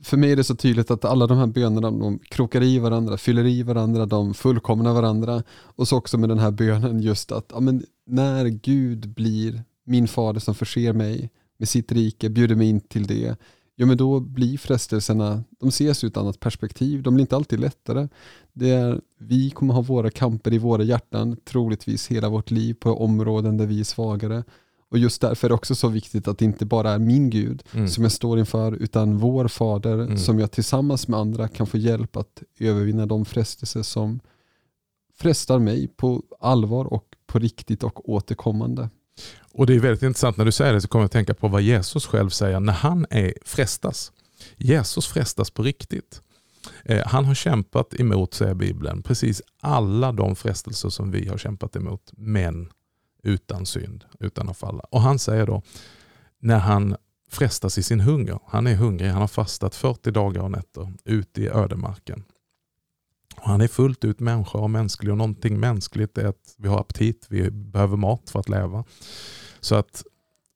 för 0.04 0.18
mig 0.18 0.32
är 0.32 0.36
det 0.36 0.44
så 0.44 0.56
tydligt 0.56 0.92
att 0.92 1.06
alla 1.06 1.28
de 1.28 1.38
här 1.38 1.48
bönerna, 1.48 1.92
de 1.92 2.20
krokar 2.20 2.64
i 2.64 2.80
varandra, 2.80 3.18
fyller 3.18 3.46
i 3.46 3.64
varandra, 3.64 4.06
de 4.06 4.34
fullkomnar 4.34 4.94
varandra. 4.94 5.44
Och 5.50 5.88
så 5.88 5.98
också 5.98 6.18
med 6.18 6.30
den 6.30 6.40
här 6.40 6.52
bönen 6.52 7.02
just 7.02 7.32
att 7.32 7.46
ja, 7.54 7.60
men 7.60 7.84
när 8.08 8.46
Gud 8.46 9.10
blir 9.10 9.64
min 9.86 10.08
fader 10.08 10.40
som 10.40 10.56
förser 10.56 10.94
mig 10.94 11.30
med 11.58 11.70
sitt 11.70 11.92
rike, 11.92 12.30
bjuder 12.30 12.56
mig 12.56 12.68
in 12.70 12.80
till 12.80 13.08
det, 13.08 13.36
ja 13.76 13.86
men 13.86 13.98
då 13.98 14.20
blir 14.20 14.58
frestelserna, 14.58 15.44
de 15.60 15.70
ses 15.70 16.04
ur 16.04 16.08
ett 16.08 16.18
annat 16.18 16.40
perspektiv, 16.40 17.04
de 17.04 17.14
blir 17.14 17.22
inte 17.22 17.36
alltid 17.36 17.60
lättare. 17.60 18.08
Det 18.54 18.70
är, 18.70 19.02
vi 19.20 19.50
kommer 19.50 19.74
ha 19.74 19.82
våra 19.82 20.10
kamper 20.10 20.54
i 20.54 20.58
våra 20.58 20.84
hjärtan, 20.84 21.38
troligtvis 21.46 22.08
hela 22.08 22.30
vårt 22.30 22.52
liv 22.52 22.74
på 22.74 23.04
områden 23.04 23.58
där 23.58 23.66
vi 23.66 23.80
är 23.80 23.84
svagare. 23.84 24.44
Och 24.90 24.98
just 24.98 25.22
därför 25.22 25.48
är 25.48 25.50
det 25.50 25.56
också 25.56 25.76
så 25.76 25.88
viktigt 25.88 26.28
att 26.28 26.38
det 26.38 26.46
inte 26.46 26.66
bara 26.66 26.92
är 26.92 27.00
min 27.00 27.30
Gud 27.30 27.64
Mm. 27.74 27.88
som 27.88 28.04
jag 28.04 28.12
står 28.12 28.40
inför, 28.40 28.72
utan 28.72 29.18
vår 29.18 29.48
fader 29.48 29.94
Mm. 29.94 30.18
som 30.18 30.40
jag 30.40 30.52
tillsammans 30.52 31.08
med 31.08 31.20
andra 31.20 31.48
kan 31.48 31.68
få 31.68 31.78
hjälp 31.78 32.18
att 32.18 32.44
övervinna 32.60 33.06
de 33.06 33.26
frestelser 33.26 33.84
som 33.84 34.20
frestar 35.20 35.60
mig 35.60 35.88
på 35.88 36.24
allvar 36.40 36.86
och 36.86 37.04
på 37.28 37.40
riktigt 37.40 37.84
och 37.84 38.10
återkommande. 38.10 38.90
Och 39.54 39.66
Det 39.66 39.76
är 39.76 39.80
väldigt 39.80 40.04
intressant 40.04 40.38
när 40.38 40.46
du 40.46 40.52
säger 40.52 40.74
det 40.74 40.82
så 40.82 40.88
kommer 40.88 41.02
jag 41.04 41.06
att 41.06 41.12
tänka 41.12 41.34
på 41.34 41.48
vad 41.48 41.62
Jesus 41.62 42.06
själv 42.06 42.30
säger 42.30 42.60
när 42.60 42.74
han 42.74 43.06
är 43.10 43.34
frestas. 43.46 44.12
Jesus 44.58 45.08
frestas 45.08 45.50
på 45.52 45.64
riktigt. 45.64 46.22
Eh, 46.86 47.08
han 47.08 47.26
har 47.26 47.36
kämpat 47.36 48.00
emot, 48.00 48.34
säger 48.34 48.54
Bibeln, 48.54 49.04
precis 49.04 49.42
alla 49.62 50.12
de 50.12 50.36
frestelser 50.36 50.90
som 50.90 51.12
vi 51.12 51.28
har 51.28 51.38
kämpat 51.38 51.76
emot, 51.76 52.12
men 52.18 52.70
utan 53.24 53.66
synd, 53.66 54.06
utan 54.20 54.50
att 54.50 54.58
falla. 54.58 54.84
Och 54.92 55.02
han 55.02 55.20
säger 55.20 55.46
då, 55.46 55.62
när 56.40 56.60
han 56.60 56.96
frestas 57.30 57.78
i 57.78 57.84
sin 57.84 58.00
hunger, 58.00 58.40
han 58.46 58.68
är 58.68 58.76
hungrig, 58.76 59.10
han 59.10 59.22
har 59.22 59.28
fastat 59.28 59.76
40 59.76 60.12
dagar 60.12 60.42
och 60.42 60.52
nätter 60.52 60.94
ute 61.06 61.42
i 61.42 61.48
ödemarken. 61.48 62.24
Och 63.36 63.50
han 63.50 63.62
är 63.62 63.68
fullt 63.68 64.06
ut 64.06 64.20
människa 64.20 64.58
och 64.58 64.70
mänsklig 64.70 65.12
och 65.12 65.18
någonting 65.18 65.60
mänskligt 65.60 66.18
är 66.18 66.26
att 66.26 66.56
vi 66.58 66.68
har 66.68 66.80
aptit, 66.80 67.26
vi 67.30 67.52
behöver 67.52 67.98
mat 67.98 68.30
för 68.30 68.40
att 68.40 68.50
leva. 68.50 68.84
Så 69.60 69.76
att 69.76 70.04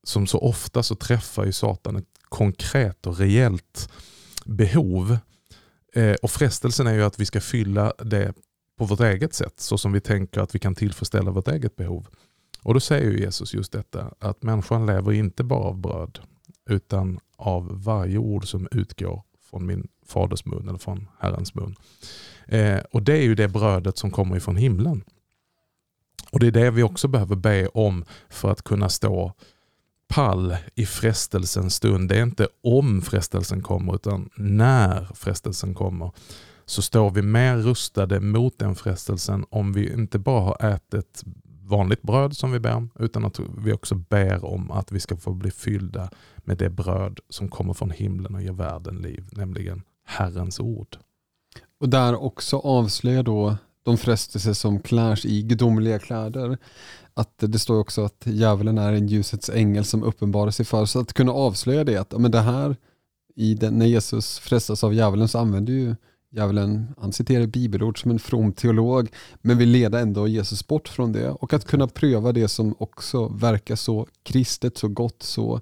som 0.04 0.26
så 0.26 0.38
ofta 0.38 0.82
så 0.82 0.94
träffar 0.94 1.44
ju 1.44 1.52
Satan 1.52 1.96
ett 1.96 2.08
konkret 2.28 3.06
och 3.06 3.18
reellt 3.18 3.92
behov. 4.44 5.18
Eh, 5.94 6.14
och 6.22 6.30
frestelsen 6.30 6.86
är 6.86 6.94
ju 6.94 7.02
att 7.02 7.20
vi 7.20 7.26
ska 7.26 7.40
fylla 7.40 7.92
det 7.98 8.34
på 8.78 8.84
vårt 8.84 9.00
eget 9.00 9.34
sätt, 9.34 9.60
så 9.60 9.78
som 9.78 9.92
vi 9.92 10.00
tänker 10.00 10.40
att 10.40 10.54
vi 10.54 10.58
kan 10.58 10.74
tillfredsställa 10.74 11.30
vårt 11.30 11.48
eget 11.48 11.76
behov. 11.76 12.06
Och 12.62 12.74
då 12.74 12.80
säger 12.80 13.10
ju 13.10 13.20
Jesus 13.20 13.54
just 13.54 13.72
detta, 13.72 14.14
att 14.18 14.42
människan 14.42 14.86
lever 14.86 15.12
inte 15.12 15.44
bara 15.44 15.64
av 15.64 15.78
bröd, 15.78 16.18
utan 16.68 17.20
av 17.36 17.84
varje 17.84 18.18
ord 18.18 18.48
som 18.48 18.68
utgår 18.70 19.22
från 19.50 19.66
min 19.66 19.88
faders 20.06 20.44
mun 20.44 20.68
eller 20.68 20.78
från 20.78 21.08
Herrens 21.18 21.54
mun. 21.54 21.76
Eh, 22.46 22.78
och 22.90 23.02
det 23.02 23.12
är 23.12 23.22
ju 23.22 23.34
det 23.34 23.48
brödet 23.48 23.98
som 23.98 24.10
kommer 24.10 24.36
ifrån 24.36 24.56
himlen. 24.56 25.04
Och 26.32 26.40
det 26.40 26.46
är 26.46 26.50
det 26.50 26.70
vi 26.70 26.82
också 26.82 27.08
behöver 27.08 27.36
be 27.36 27.66
om 27.66 28.04
för 28.30 28.50
att 28.50 28.62
kunna 28.62 28.88
stå 28.88 29.32
pall 30.14 30.56
i 30.74 30.86
frestelsens 30.86 31.74
stund. 31.74 32.08
Det 32.08 32.18
är 32.18 32.22
inte 32.22 32.48
om 32.62 33.02
frestelsen 33.02 33.62
kommer 33.62 33.94
utan 33.94 34.30
när 34.36 35.08
frestelsen 35.14 35.74
kommer 35.74 36.10
så 36.64 36.82
står 36.82 37.10
vi 37.10 37.22
mer 37.22 37.56
rustade 37.56 38.20
mot 38.20 38.58
den 38.58 38.74
frestelsen 38.74 39.44
om 39.50 39.72
vi 39.72 39.92
inte 39.92 40.18
bara 40.18 40.40
har 40.40 40.66
ätit 40.70 41.22
vanligt 41.62 42.02
bröd 42.02 42.36
som 42.36 42.52
vi 42.52 42.60
ber 42.60 42.74
om 42.74 42.90
utan 42.98 43.24
att 43.24 43.40
vi 43.58 43.72
också 43.72 43.94
ber 43.94 44.44
om 44.44 44.70
att 44.70 44.92
vi 44.92 45.00
ska 45.00 45.16
få 45.16 45.32
bli 45.32 45.50
fyllda 45.50 46.10
med 46.36 46.58
det 46.58 46.70
bröd 46.70 47.20
som 47.28 47.48
kommer 47.48 47.74
från 47.74 47.90
himlen 47.90 48.34
och 48.34 48.42
ger 48.42 48.52
världen 48.52 48.96
liv, 48.96 49.28
nämligen 49.32 49.82
Herrens 50.04 50.60
ord. 50.60 50.96
Och 51.80 51.88
där 51.88 52.22
också 52.22 52.58
avslöjar 52.58 53.22
då 53.22 53.56
de 53.82 53.98
frestelser 53.98 54.52
som 54.52 54.80
klärs 54.80 55.26
i 55.26 55.42
gudomliga 55.42 55.98
kläder. 55.98 56.58
Att 57.14 57.34
det 57.38 57.58
står 57.58 57.78
också 57.78 58.04
att 58.04 58.22
djävulen 58.26 58.78
är 58.78 58.92
en 58.92 59.06
ljusets 59.06 59.50
ängel 59.50 59.84
som 59.84 60.02
uppenbarar 60.02 60.50
sig 60.50 60.66
för. 60.66 60.86
Så 60.86 61.00
att 61.00 61.12
kunna 61.12 61.32
avslöja 61.32 61.84
det, 61.84 61.96
att 61.96 62.20
men 62.20 62.30
det 62.30 62.40
här, 62.40 62.76
i 63.34 63.54
den, 63.54 63.78
när 63.78 63.86
Jesus 63.86 64.38
frestas 64.38 64.84
av 64.84 64.94
djävulen 64.94 65.28
så 65.28 65.38
använder 65.38 65.72
ju 65.72 65.94
djävulen, 66.30 66.94
han 66.98 67.12
citerar 67.12 67.46
bibelord 67.46 68.02
som 68.02 68.10
en 68.10 68.18
from 68.18 68.52
teolog, 68.52 69.08
men 69.42 69.58
vill 69.58 69.68
leda 69.68 70.00
ändå 70.00 70.28
Jesus 70.28 70.66
bort 70.66 70.88
från 70.88 71.12
det. 71.12 71.30
Och 71.30 71.52
att 71.52 71.64
kunna 71.64 71.88
pröva 71.88 72.32
det 72.32 72.48
som 72.48 72.74
också 72.78 73.28
verkar 73.28 73.76
så 73.76 74.06
kristet, 74.22 74.78
så 74.78 74.88
gott, 74.88 75.22
så 75.22 75.60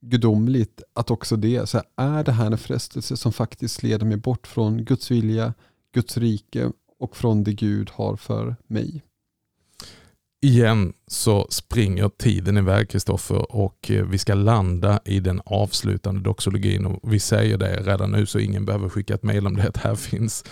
gudomligt, 0.00 0.82
att 0.92 1.10
också 1.10 1.36
det, 1.36 1.68
så 1.68 1.78
här, 1.78 1.86
är 1.96 2.24
det 2.24 2.32
här 2.32 2.46
en 2.46 2.58
frestelse 2.58 3.16
som 3.16 3.32
faktiskt 3.32 3.82
leder 3.82 4.06
mig 4.06 4.16
bort 4.16 4.46
från 4.46 4.84
Guds 4.84 5.10
vilja, 5.10 5.54
Guds 5.92 6.16
rike 6.16 6.70
och 6.98 7.16
från 7.16 7.44
det 7.44 7.52
Gud 7.52 7.90
har 7.92 8.16
för 8.16 8.56
mig. 8.66 9.02
Igen 10.46 10.92
så 11.06 11.46
springer 11.50 12.08
tiden 12.08 12.56
iväg 12.56 12.90
Kristoffer 12.90 13.56
och 13.56 13.90
eh, 13.90 14.04
vi 14.04 14.18
ska 14.18 14.34
landa 14.34 15.00
i 15.04 15.20
den 15.20 15.40
avslutande 15.44 16.20
doxologin 16.20 16.86
och 16.86 17.12
vi 17.12 17.20
säger 17.20 17.58
det 17.58 17.82
redan 17.82 18.10
nu 18.10 18.26
så 18.26 18.38
ingen 18.38 18.64
behöver 18.64 18.88
skicka 18.88 19.14
ett 19.14 19.22
mejl 19.22 19.46
om 19.46 19.56
det. 19.56 19.62
Att 19.68 19.76
här 19.76 19.94
finns 19.94 20.44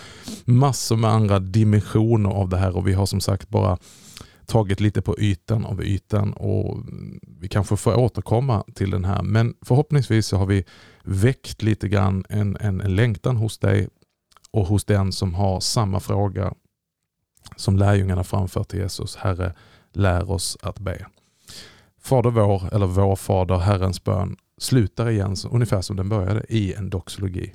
massor 0.45 0.97
med 0.97 1.11
andra 1.11 1.39
dimensioner 1.39 2.31
av 2.31 2.49
det 2.49 2.57
här 2.57 2.77
och 2.77 2.89
vi 2.89 2.93
har 2.93 3.07
som 3.07 3.21
sagt 3.21 3.49
bara 3.49 3.79
tagit 4.47 4.81
lite 4.81 5.03
på 5.03 5.19
ytan 5.19 5.65
av 5.65 5.85
ytan 5.85 6.33
och 6.33 6.79
vi 7.41 7.49
kanske 7.49 7.77
får 7.77 7.99
återkomma 7.99 8.65
till 8.75 8.91
den 8.91 9.05
här 9.05 9.23
men 9.23 9.55
förhoppningsvis 9.63 10.27
så 10.27 10.37
har 10.37 10.47
vi 10.47 10.65
väckt 11.05 11.63
lite 11.63 11.89
grann 11.89 12.25
en, 12.29 12.57
en, 12.61 12.81
en 12.81 12.97
längtan 12.97 13.37
hos 13.37 13.59
dig 13.59 13.89
och 14.55 14.67
hos 14.67 14.85
den 14.85 15.13
som 15.13 15.35
har 15.35 15.61
samma 15.61 16.01
fråga 16.01 16.55
som 17.57 17.77
lärjungarna 17.77 18.25
framför 18.25 18.65
till 18.65 18.79
Jesus. 18.79 19.17
Herre, 19.17 19.55
lär 19.93 20.31
oss 20.31 20.57
att 20.63 20.79
be. 20.79 21.07
Fader 21.99 22.31
vår, 22.31 22.75
eller 22.75 22.87
vår 22.87 23.17
Fader, 23.17 23.59
Herrens 23.59 24.05
bön, 24.05 24.37
slutar 24.59 25.11
igen 25.11 25.37
ungefär 25.51 25.81
som 25.81 25.97
den 25.97 26.09
började 26.09 26.45
i 26.49 26.75
en 26.75 26.91
doxologi. 26.91 27.55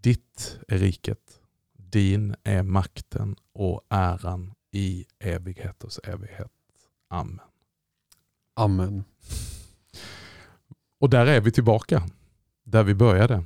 Ditt 0.00 0.58
är 0.68 0.78
riket, 0.78 1.40
din 1.78 2.34
är 2.44 2.62
makten 2.62 3.36
och 3.52 3.80
äran 3.88 4.54
i 4.72 5.04
evigheters 5.18 5.98
evighet. 6.04 6.52
Amen. 7.08 7.40
Amen. 8.54 9.04
Och 10.98 11.10
där 11.10 11.26
är 11.26 11.40
vi 11.40 11.52
tillbaka, 11.52 12.02
där 12.64 12.82
vi 12.82 12.94
började. 12.94 13.44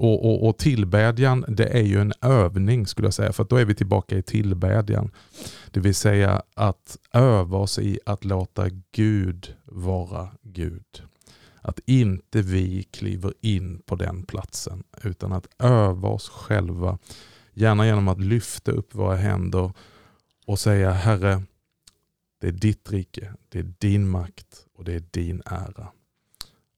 Och, 0.00 0.24
och, 0.24 0.48
och 0.48 0.58
tillbedjan 0.58 1.44
det 1.48 1.66
är 1.66 1.82
ju 1.82 2.00
en 2.00 2.12
övning 2.20 2.86
skulle 2.86 3.06
jag 3.06 3.14
säga, 3.14 3.32
för 3.32 3.44
då 3.44 3.56
är 3.56 3.64
vi 3.64 3.74
tillbaka 3.74 4.18
i 4.18 4.22
tillbedjan. 4.22 5.10
Det 5.70 5.80
vill 5.80 5.94
säga 5.94 6.42
att 6.54 6.98
öva 7.12 7.58
oss 7.58 7.78
i 7.78 7.98
att 8.06 8.24
låta 8.24 8.68
Gud 8.92 9.54
vara 9.64 10.28
Gud. 10.42 11.02
Att 11.60 11.80
inte 11.86 12.42
vi 12.42 12.82
kliver 12.82 13.34
in 13.40 13.82
på 13.86 13.96
den 13.96 14.22
platsen 14.22 14.84
utan 15.02 15.32
att 15.32 15.46
öva 15.58 16.08
oss 16.08 16.28
själva. 16.28 16.98
Gärna 17.52 17.86
genom 17.86 18.08
att 18.08 18.20
lyfta 18.20 18.72
upp 18.72 18.94
våra 18.94 19.16
händer 19.16 19.72
och 20.46 20.58
säga 20.58 20.90
Herre, 20.90 21.42
det 22.40 22.48
är 22.48 22.52
ditt 22.52 22.92
rike, 22.92 23.34
det 23.48 23.58
är 23.58 23.72
din 23.78 24.08
makt 24.08 24.66
och 24.74 24.84
det 24.84 24.94
är 24.94 25.04
din 25.10 25.42
ära. 25.46 25.88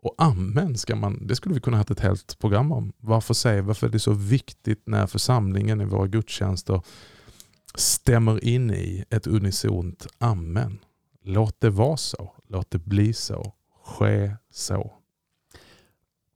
Och 0.03 0.15
amen, 0.19 0.77
ska 0.77 0.97
man, 0.97 1.27
det 1.27 1.37
skulle 1.37 1.55
vi 1.55 1.61
kunna 1.61 1.77
ha 1.77 1.85
ett 1.91 2.01
helt 2.01 2.39
program 2.39 2.73
om. 2.73 2.93
Varför 3.01 3.35
säger 3.35 3.63
varför 3.63 3.87
är 3.87 3.91
det 3.91 3.99
så 3.99 4.13
viktigt 4.13 4.83
när 4.87 5.07
församlingen 5.07 5.81
i 5.81 5.85
våra 5.85 6.07
gudstjänster 6.07 6.83
stämmer 7.75 8.45
in 8.45 8.71
i 8.71 9.05
ett 9.11 9.27
unisont 9.27 10.07
amen. 10.19 10.79
Låt 11.25 11.61
det 11.61 11.71
vara 11.71 11.97
så, 11.97 12.33
låt 12.49 12.71
det 12.71 12.79
bli 12.79 13.13
så, 13.13 13.53
ske 13.85 14.37
så. 14.51 14.93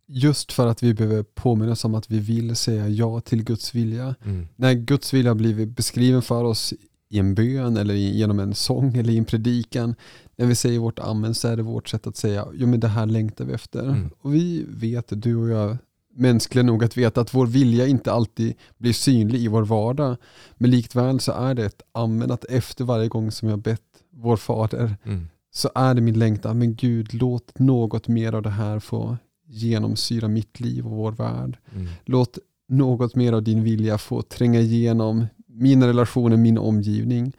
Just 0.08 0.52
för 0.52 0.66
att 0.66 0.82
vi 0.82 0.94
behöver 0.94 1.22
påminna 1.22 1.72
oss 1.72 1.84
om 1.84 1.94
att 1.94 2.10
vi 2.10 2.18
vill 2.18 2.56
säga 2.56 2.88
ja 2.88 3.20
till 3.20 3.44
Guds 3.44 3.74
vilja. 3.74 4.14
Mm. 4.24 4.48
När 4.56 4.72
Guds 4.74 5.14
vilja 5.14 5.34
blivit 5.34 5.68
beskriven 5.68 6.22
för 6.22 6.44
oss 6.44 6.74
i 7.08 7.18
en 7.18 7.34
bön 7.34 7.76
eller 7.76 7.94
genom 7.94 8.38
en 8.38 8.54
sång 8.54 8.96
eller 8.96 9.12
i 9.12 9.18
en 9.18 9.24
predikan. 9.24 9.94
När 10.36 10.46
vi 10.46 10.54
säger 10.54 10.78
vårt 10.78 10.98
amen 10.98 11.34
så 11.34 11.48
är 11.48 11.56
det 11.56 11.62
vårt 11.62 11.88
sätt 11.88 12.06
att 12.06 12.16
säga 12.16 12.46
jo 12.54 12.66
men 12.66 12.80
det 12.80 12.88
här 12.88 13.06
längtar 13.06 13.44
vi 13.44 13.52
efter. 13.52 13.82
Mm. 13.82 14.10
Och 14.20 14.34
vi 14.34 14.64
vet, 14.68 15.22
du 15.22 15.36
och 15.36 15.48
jag, 15.48 15.76
mänskliga 16.16 16.64
nog 16.64 16.84
att 16.84 16.96
veta 16.96 17.20
att 17.20 17.34
vår 17.34 17.46
vilja 17.46 17.86
inte 17.86 18.12
alltid 18.12 18.54
blir 18.78 18.92
synlig 18.92 19.40
i 19.40 19.48
vår 19.48 19.62
vardag. 19.62 20.16
Men 20.54 20.70
likväl 20.70 21.20
så 21.20 21.32
är 21.32 21.54
det 21.54 21.64
ett 21.64 21.82
amen 21.92 22.30
att 22.30 22.44
efter 22.44 22.84
varje 22.84 23.08
gång 23.08 23.30
som 23.30 23.48
jag 23.48 23.58
bett 23.58 23.80
vår 24.10 24.36
fader 24.36 24.96
mm. 25.04 25.28
så 25.50 25.70
är 25.74 25.94
det 25.94 26.00
min 26.00 26.18
längtan, 26.18 26.58
men 26.58 26.74
Gud 26.74 27.14
låt 27.14 27.58
något 27.58 28.08
mer 28.08 28.32
av 28.32 28.42
det 28.42 28.50
här 28.50 28.78
få 28.78 29.16
genomsyra 29.46 30.28
mitt 30.28 30.60
liv 30.60 30.86
och 30.86 30.92
vår 30.92 31.12
värld. 31.12 31.58
Mm. 31.74 31.86
Låt 32.04 32.38
något 32.68 33.14
mer 33.14 33.32
av 33.32 33.42
din 33.42 33.64
vilja 33.64 33.98
få 33.98 34.22
tränga 34.22 34.60
igenom 34.60 35.26
mina 35.56 35.88
relationer, 35.88 36.36
min 36.36 36.58
omgivning. 36.58 37.32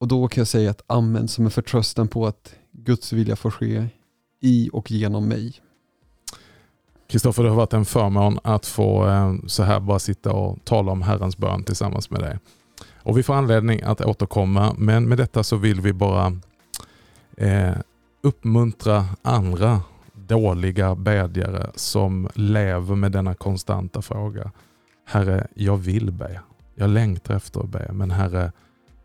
Och 0.00 0.08
då 0.08 0.28
kan 0.28 0.40
jag 0.40 0.48
säga 0.48 0.70
att 0.70 0.82
amen 0.86 1.28
som 1.28 1.44
en 1.44 1.50
förtröstan 1.50 2.08
på 2.08 2.26
att 2.26 2.54
Guds 2.72 3.12
vilja 3.12 3.36
får 3.36 3.50
ske 3.50 3.86
i 4.40 4.70
och 4.72 4.90
genom 4.90 5.28
mig. 5.28 5.60
Kristoffer, 7.06 7.42
det 7.42 7.48
har 7.48 7.56
varit 7.56 7.72
en 7.72 7.84
förmån 7.84 8.38
att 8.42 8.66
få 8.66 9.08
eh, 9.08 9.34
så 9.46 9.62
här 9.62 9.80
bara 9.80 9.98
sitta 9.98 10.32
och 10.32 10.64
tala 10.64 10.92
om 10.92 11.02
Herrens 11.02 11.36
bön 11.36 11.64
tillsammans 11.64 12.10
med 12.10 12.20
dig. 12.20 12.38
Och 13.08 13.18
Vi 13.18 13.22
får 13.22 13.34
anledning 13.34 13.82
att 13.82 14.00
återkomma, 14.00 14.74
men 14.78 15.08
med 15.08 15.18
detta 15.18 15.42
så 15.42 15.56
vill 15.56 15.80
vi 15.80 15.92
bara 15.92 16.32
eh, 17.36 17.76
uppmuntra 18.22 19.04
andra 19.22 19.80
dåliga 20.12 20.94
bedjare 20.94 21.70
som 21.74 22.28
lever 22.34 22.94
med 22.94 23.12
denna 23.12 23.34
konstanta 23.34 24.02
fråga. 24.02 24.50
Herre, 25.04 25.46
jag 25.54 25.76
vill 25.76 26.12
be. 26.12 26.40
Jag 26.78 26.90
längtar 26.90 27.34
efter 27.34 27.60
att 27.60 27.68
be, 27.68 27.92
men 27.92 28.10
Herre, 28.10 28.52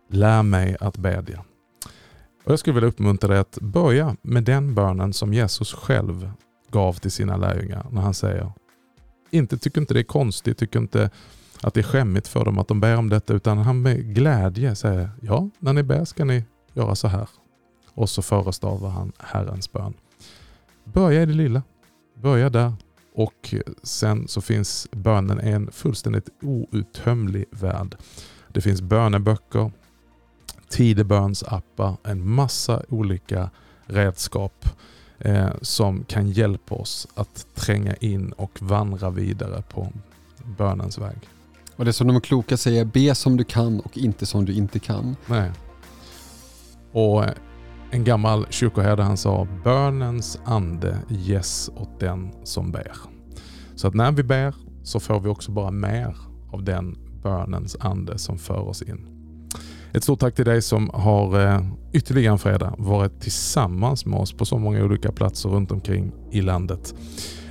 lär 0.10 0.44
mig 0.44 0.78
att 0.80 0.98
bedja. 0.98 1.44
Och 2.44 2.52
jag 2.52 2.60
skulle 2.60 2.74
vilja 2.74 2.90
uppmuntra 2.90 3.30
dig 3.30 3.40
att 3.40 3.58
börja 3.62 4.16
med 4.22 4.44
den 4.44 4.76
bönen 4.76 5.14
som 5.14 5.34
Jesus 5.34 5.74
själv 5.74 6.32
gav 6.72 6.94
till 6.94 7.12
sina 7.12 7.38
lärjungar 7.38 7.86
när 7.92 8.02
han 8.02 8.14
säger 8.14 8.52
inte 9.34 9.58
tycker 9.58 9.82
inte 9.82 9.94
det 9.94 10.00
är 10.00 10.04
konstigt, 10.04 10.58
tycker 10.58 10.80
inte 10.80 11.10
att 11.62 11.74
det 11.74 11.80
är 11.80 11.84
skämmigt 11.84 12.28
för 12.28 12.46
dem 12.46 12.60
att 12.60 12.68
de 12.68 12.80
ber 12.80 12.98
om 12.98 13.10
detta 13.10 13.34
utan 13.34 13.58
han 13.58 13.82
med 13.82 14.16
glädje 14.16 14.76
säger 14.76 15.10
ja, 15.22 15.50
när 15.60 15.74
ni 15.74 15.84
ber 15.84 16.06
ska 16.06 16.26
ni 16.26 16.44
göra 16.74 16.96
så 16.96 17.08
här. 17.08 17.30
Och 17.94 18.10
så 18.10 18.22
förestavar 18.22 18.90
han 18.90 19.12
Herrens 19.20 19.72
bön. 19.72 19.94
Börja 20.84 21.22
i 21.22 21.26
det 21.26 21.34
lilla. 21.34 21.64
Börja 22.22 22.50
där. 22.50 22.74
Och 23.16 23.54
sen 23.84 24.28
så 24.28 24.42
finns 24.42 24.88
bönen 24.92 25.40
en 25.40 25.72
fullständigt 25.72 26.30
outtömlig 26.42 27.46
värld. 27.52 27.96
Det 28.48 28.62
finns 28.62 28.82
böneböcker, 28.82 29.72
tidebönsappar, 30.70 31.98
en 32.04 32.30
massa 32.30 32.84
olika 32.90 33.50
redskap 33.86 34.66
eh, 35.20 35.50
som 35.62 36.04
kan 36.04 36.30
hjälpa 36.30 36.76
oss 36.76 37.08
att 37.14 37.48
tränga 37.56 37.96
in 37.96 38.32
och 38.32 38.62
vandra 38.62 39.10
vidare 39.10 39.64
på 39.70 39.94
bönens 40.58 40.98
väg. 40.98 41.18
Och 41.76 41.86
det 41.86 41.94
som 41.94 42.08
de 42.08 42.22
kloka 42.22 42.58
säger, 42.58 42.86
be 42.86 43.16
som 43.16 43.38
du 43.38 43.44
kan 43.44 43.80
och 43.80 43.98
inte 43.98 44.26
som 44.26 44.46
du 44.46 44.54
inte 44.54 44.80
kan. 44.80 45.16
Nej. 45.26 45.52
Och 46.92 47.24
en 47.94 48.04
gammal 48.04 48.46
kyrkoherde 48.50 49.04
han 49.04 49.18
sa, 49.18 49.48
bönens 49.64 50.40
ande 50.46 50.98
ges 51.10 51.70
åt 51.76 52.00
den 52.00 52.32
som 52.44 52.72
ber. 52.72 52.92
Så 53.76 53.88
att 53.88 53.94
när 53.94 54.12
vi 54.12 54.24
ber 54.24 54.56
så 54.84 55.00
får 55.00 55.20
vi 55.20 55.30
också 55.30 55.52
bara 55.52 55.72
mer 55.72 56.16
av 56.52 56.64
den 56.64 56.98
bönens 57.24 57.78
ande 57.80 58.18
som 58.18 58.38
för 58.38 58.60
oss 58.60 58.82
in. 58.82 59.08
Ett 59.94 60.04
stort 60.04 60.20
tack 60.20 60.36
till 60.36 60.46
dig 60.46 60.62
som 60.62 60.90
har 60.94 61.46
eh, 61.46 61.62
ytterligare 61.94 62.34
en 62.34 62.40
fredag 62.40 62.76
varit 62.78 63.22
tillsammans 63.22 64.06
med 64.06 64.20
oss 64.20 64.34
på 64.34 64.46
så 64.46 64.58
många 64.58 64.84
olika 64.84 65.12
platser 65.12 65.50
runt 65.50 65.72
omkring 65.72 66.12
i 66.32 66.42
landet. 66.42 66.96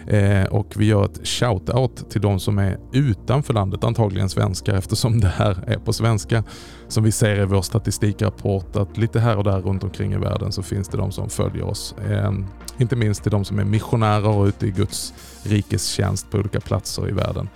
Eh, 0.07 0.45
och 0.45 0.75
vi 0.77 0.87
gör 0.87 1.05
ett 1.05 1.21
shout-out 1.25 2.09
till 2.09 2.21
de 2.21 2.41
som 2.41 2.59
är 2.59 2.79
utanför 2.93 3.55
landet, 3.55 3.85
antagligen 3.85 4.29
svenskar 4.29 4.75
eftersom 4.75 5.21
det 5.21 5.29
här 5.29 5.65
är 5.67 5.79
på 5.79 5.93
svenska. 5.93 6.45
Som 6.89 7.05
vi 7.05 7.13
ser 7.13 7.41
i 7.41 7.45
vår 7.45 7.63
statistikrapport 7.63 8.77
att 8.77 8.97
lite 8.97 9.21
här 9.21 9.37
och 9.37 9.45
där 9.45 9.61
runt 9.61 9.85
omkring 9.85 10.13
i 10.13 10.17
världen 10.17 10.53
så 10.53 10.63
finns 10.63 10.89
det 10.89 10.97
de 10.97 11.13
som 11.13 11.31
följer 11.31 11.65
oss. 11.65 11.95
Eh, 12.11 12.33
inte 12.79 12.97
minst 12.97 13.23
till 13.23 13.33
de 13.33 13.45
som 13.45 13.59
är 13.59 13.65
missionärer 13.65 14.29
och 14.29 14.47
ute 14.47 14.67
i 14.67 14.71
Guds 14.71 15.15
rikes 15.43 15.87
tjänst 15.87 16.31
på 16.31 16.39
olika 16.39 16.61
platser 16.61 17.09
i 17.09 17.13
världen. 17.13 17.49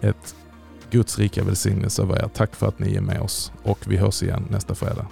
Ett 0.00 0.34
Guds 0.90 1.18
rika 1.18 1.44
välsignelse 1.44 2.02
över 2.02 2.16
er. 2.16 2.28
Tack 2.34 2.56
för 2.56 2.68
att 2.68 2.78
ni 2.78 2.94
är 2.94 3.00
med 3.00 3.20
oss 3.20 3.52
och 3.62 3.78
vi 3.86 3.96
hörs 3.96 4.22
igen 4.22 4.46
nästa 4.50 4.74
fredag. 4.74 5.06